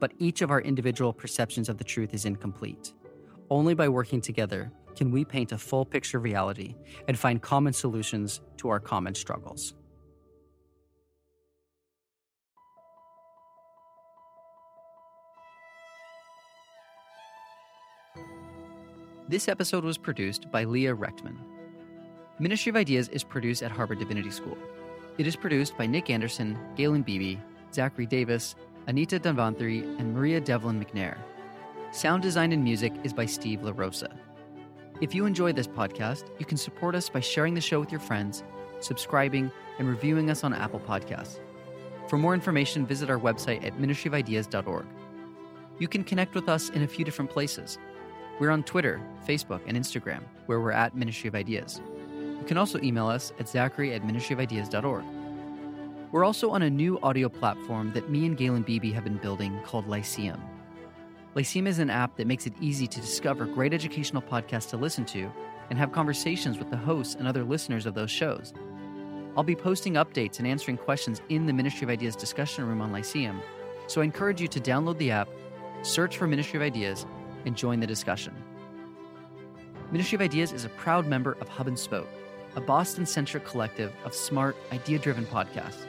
but 0.01 0.13
each 0.19 0.43
of 0.43 0.51
our 0.51 0.61
individual 0.61 1.13
perceptions 1.13 1.69
of 1.69 1.79
the 1.79 1.85
truth 1.85 2.13
is 2.13 2.25
incomplete. 2.25 2.93
Only 3.51 3.75
by 3.75 3.89
working 3.89 4.21
together 4.21 4.73
can 4.97 5.11
we 5.11 5.25
paint 5.25 5.53
a 5.53 5.59
full 5.59 5.85
picture 5.85 6.19
of 6.19 6.25
reality 6.25 6.75
and 7.07 7.19
find 7.19 7.41
common 7.41 7.73
solutions 7.73 8.41
to 8.59 8.69
our 8.69 8.81
common 8.81 9.15
struggles. 9.15 9.75
This 19.33 19.49
episode 19.49 19.83
was 19.83 19.97
produced 19.97 20.51
by 20.51 20.65
Leah 20.65 20.95
Rechtman. 20.95 21.39
Ministry 22.39 22.69
of 22.69 22.77
Ideas 22.77 23.09
is 23.09 23.25
produced 23.25 23.63
at 23.63 23.71
Harvard 23.71 23.99
Divinity 23.99 24.31
School. 24.31 24.59
It 25.17 25.27
is 25.27 25.37
produced 25.37 25.79
by 25.79 25.87
Nick 25.87 26.11
Anderson, 26.11 26.59
Galen 26.77 27.01
Beebe, 27.01 27.41
Zachary 27.73 28.05
Davis, 28.05 28.57
Anita 28.89 29.19
Danvanthri, 29.19 29.85
and 29.99 30.13
Maria 30.13 30.39
Devlin 30.39 30.79
McNair. 30.79 31.17
Sound 31.93 32.23
design 32.23 32.53
and 32.53 32.63
music 32.63 32.93
is 33.05 33.15
by 33.15 33.25
Steve 33.25 33.61
LaRosa. 33.61 34.15
If 35.01 35.15
you 35.15 35.25
enjoy 35.25 35.55
this 35.55 35.67
podcast, 35.67 36.25
you 36.39 36.45
can 36.45 36.59
support 36.59 36.95
us 36.95 37.09
by 37.09 37.21
sharing 37.21 37.55
the 37.55 37.61
show 37.63 37.81
with 37.81 37.91
your 37.91 38.01
friends, 38.01 38.45
subscribing, 38.81 39.51
and 39.79 39.89
reviewing 39.89 40.29
us 40.29 40.45
on 40.45 40.53
Apple 40.53 40.81
Podcasts. 40.81 41.41
For 42.07 42.19
more 42.19 42.35
information, 42.35 42.85
visit 42.85 43.09
our 43.09 43.19
website 43.19 43.65
at 43.65 43.79
ministryofideas.org. 43.79 44.85
You 45.79 45.89
can 45.89 46.05
connect 46.05 46.35
with 46.35 46.51
us 46.51 46.69
in 46.69 46.83
a 46.83 46.87
few 46.87 47.03
different 47.03 47.31
places. 47.31 47.79
We're 48.39 48.51
on 48.51 48.63
Twitter, 48.63 49.01
Facebook, 49.27 49.61
and 49.67 49.77
Instagram, 49.77 50.23
where 50.47 50.61
we're 50.61 50.73
at 50.73 50.97
Ministry 50.97 51.29
of 51.29 51.35
Ideas. 51.35 51.81
You 52.39 52.45
can 52.47 52.57
also 52.57 52.81
email 52.81 53.07
us 53.07 53.33
at 53.39 53.49
zachary 53.49 53.93
at 53.93 54.03
ministryofideas.org. 54.03 55.05
We're 56.11 56.25
also 56.25 56.51
on 56.51 56.63
a 56.63 56.71
new 56.71 56.99
audio 57.01 57.29
platform 57.29 57.93
that 57.93 58.11
me 58.11 58.27
and 58.27 58.37
Galen 58.37 58.63
Beebe 58.63 58.93
have 58.93 59.05
been 59.05 59.19
building 59.19 59.61
called 59.65 59.87
Lyceum. 59.87 60.41
Lyceum 61.35 61.67
is 61.67 61.79
an 61.79 61.89
app 61.89 62.17
that 62.17 62.27
makes 62.27 62.47
it 62.47 62.53
easy 62.61 62.87
to 62.87 63.01
discover 63.01 63.47
great 63.47 63.73
educational 63.73 64.21
podcasts 64.21 64.69
to 64.71 64.77
listen 64.77 65.05
to 65.07 65.31
and 65.71 65.79
have 65.79 65.93
conversations 65.93 66.59
with 66.59 66.69
the 66.69 66.77
hosts 66.77 67.15
and 67.15 67.27
other 67.27 67.45
listeners 67.45 67.87
of 67.87 67.95
those 67.95 68.11
shows. 68.11 68.53
I'll 69.37 69.43
be 69.43 69.57
posting 69.57 69.95
updates 69.95 70.39
and 70.39 70.47
answering 70.47 70.77
questions 70.77 71.23
in 71.31 71.47
the 71.47 71.53
Ministry 71.55 71.85
of 71.85 71.91
Ideas 71.91 72.17
discussion 72.17 72.67
room 72.67 72.83
on 72.83 72.93
Lyceum, 72.93 73.41
so 73.87 74.03
I 74.03 74.05
encourage 74.05 74.41
you 74.41 74.49
to 74.49 74.61
download 74.61 74.99
the 74.99 75.11
app, 75.11 75.29
search 75.83 76.19
for 76.19 76.27
Ministry 76.27 76.59
of 76.59 76.63
Ideas, 76.63 77.07
and 77.45 77.57
join 77.57 77.81
the 77.81 77.87
discussion. 77.87 78.35
Ministry 79.91 80.17
of 80.17 80.23
Ideas 80.23 80.53
is 80.53 80.65
a 80.65 80.71
proud 80.71 81.07
member 81.07 81.37
of 81.41 81.49
Hub 81.49 81.69
and 81.69 81.79
Spoke, 81.79 82.09
a 82.57 82.61
Boston 82.61 83.05
centric 83.05 83.45
collective 83.45 83.93
of 84.05 84.15
smart, 84.15 84.57
idea 84.73 84.99
driven 84.99 85.27
podcasts. 85.27 85.87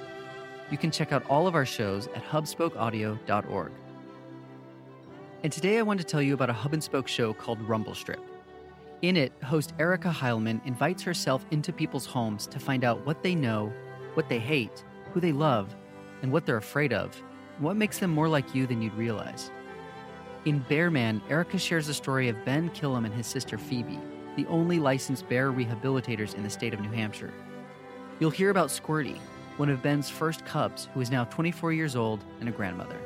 You 0.72 0.78
can 0.78 0.92
check 0.92 1.12
out 1.12 1.26
all 1.30 1.48
of 1.48 1.56
our 1.56 1.66
shows 1.66 2.08
at 2.08 2.26
hubspokeaudio.org. 2.26 3.72
And 5.44 5.52
today 5.52 5.78
I 5.78 5.82
want 5.82 6.00
to 6.00 6.06
tell 6.06 6.22
you 6.22 6.34
about 6.34 6.50
a 6.50 6.54
hub 6.54 6.74
and 6.74 6.84
spoke 6.84 7.08
show 7.08 7.34
called 7.34 7.62
Rumble 7.62 7.94
Strip. 7.94 8.22
In 9.02 9.18
it, 9.18 9.34
host 9.44 9.74
Erica 9.78 10.10
Heilman 10.10 10.66
invites 10.66 11.04
herself 11.04 11.46
into 11.52 11.74
people's 11.74 12.06
homes 12.06 12.48
to 12.48 12.60
find 12.60 12.86
out 12.86 13.06
what 13.06 13.22
they 13.22 13.36
know, 13.36 13.72
what 14.14 14.30
they 14.30 14.40
hate, 14.40 14.86
who 15.12 15.20
they 15.20 15.34
love, 15.34 15.76
and 16.22 16.32
what 16.32 16.46
they're 16.46 16.58
afraid 16.58 16.94
of, 16.94 17.22
and 17.58 17.66
what 17.66 17.76
makes 17.76 18.00
them 18.00 18.12
more 18.12 18.30
like 18.30 18.56
you 18.56 18.66
than 18.66 18.82
you'd 18.82 18.94
realize. 18.96 19.52
In 20.46 20.60
Bearman, 20.68 21.22
Erica 21.30 21.58
shares 21.58 21.88
the 21.88 21.94
story 21.94 22.28
of 22.28 22.44
Ben 22.44 22.70
Kilham 22.72 23.06
and 23.06 23.14
his 23.14 23.28
sister 23.28 23.58
Phoebe, 23.58 23.98
the 24.36 24.46
only 24.48 24.78
licensed 24.78 25.30
bear 25.30 25.54
rehabilitators 25.54 26.36
in 26.36 26.44
the 26.44 26.50
state 26.50 26.74
of 26.74 26.82
New 26.82 26.92
Hampshire. 26.92 27.34
You'll 28.20 28.30
hear 28.30 28.50
about 28.50 28.68
Squirty, 28.68 29.18
one 29.56 29.70
of 29.70 29.82
Ben's 29.82 30.10
first 30.10 30.46
cubs, 30.46 30.90
who 30.94 31.00
is 31.00 31.10
now 31.10 31.24
24 31.26 31.72
years 31.72 31.96
old 31.96 32.26
and 32.42 32.50
a 32.50 32.52
grandmother. 32.52 33.00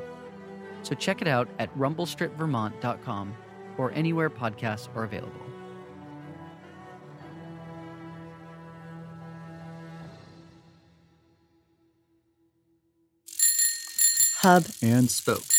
So 0.82 0.96
check 0.96 1.22
it 1.22 1.28
out 1.28 1.48
at 1.60 1.72
rumblestripvermont.com 1.78 3.34
or 3.76 3.92
anywhere 3.92 4.30
podcasts 4.30 4.88
are 4.96 5.04
available. 5.04 5.40
Hub 14.40 14.66
and 14.82 15.08
Spoke. 15.08 15.57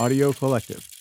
Audio 0.00 0.32
Collective. 0.32 0.97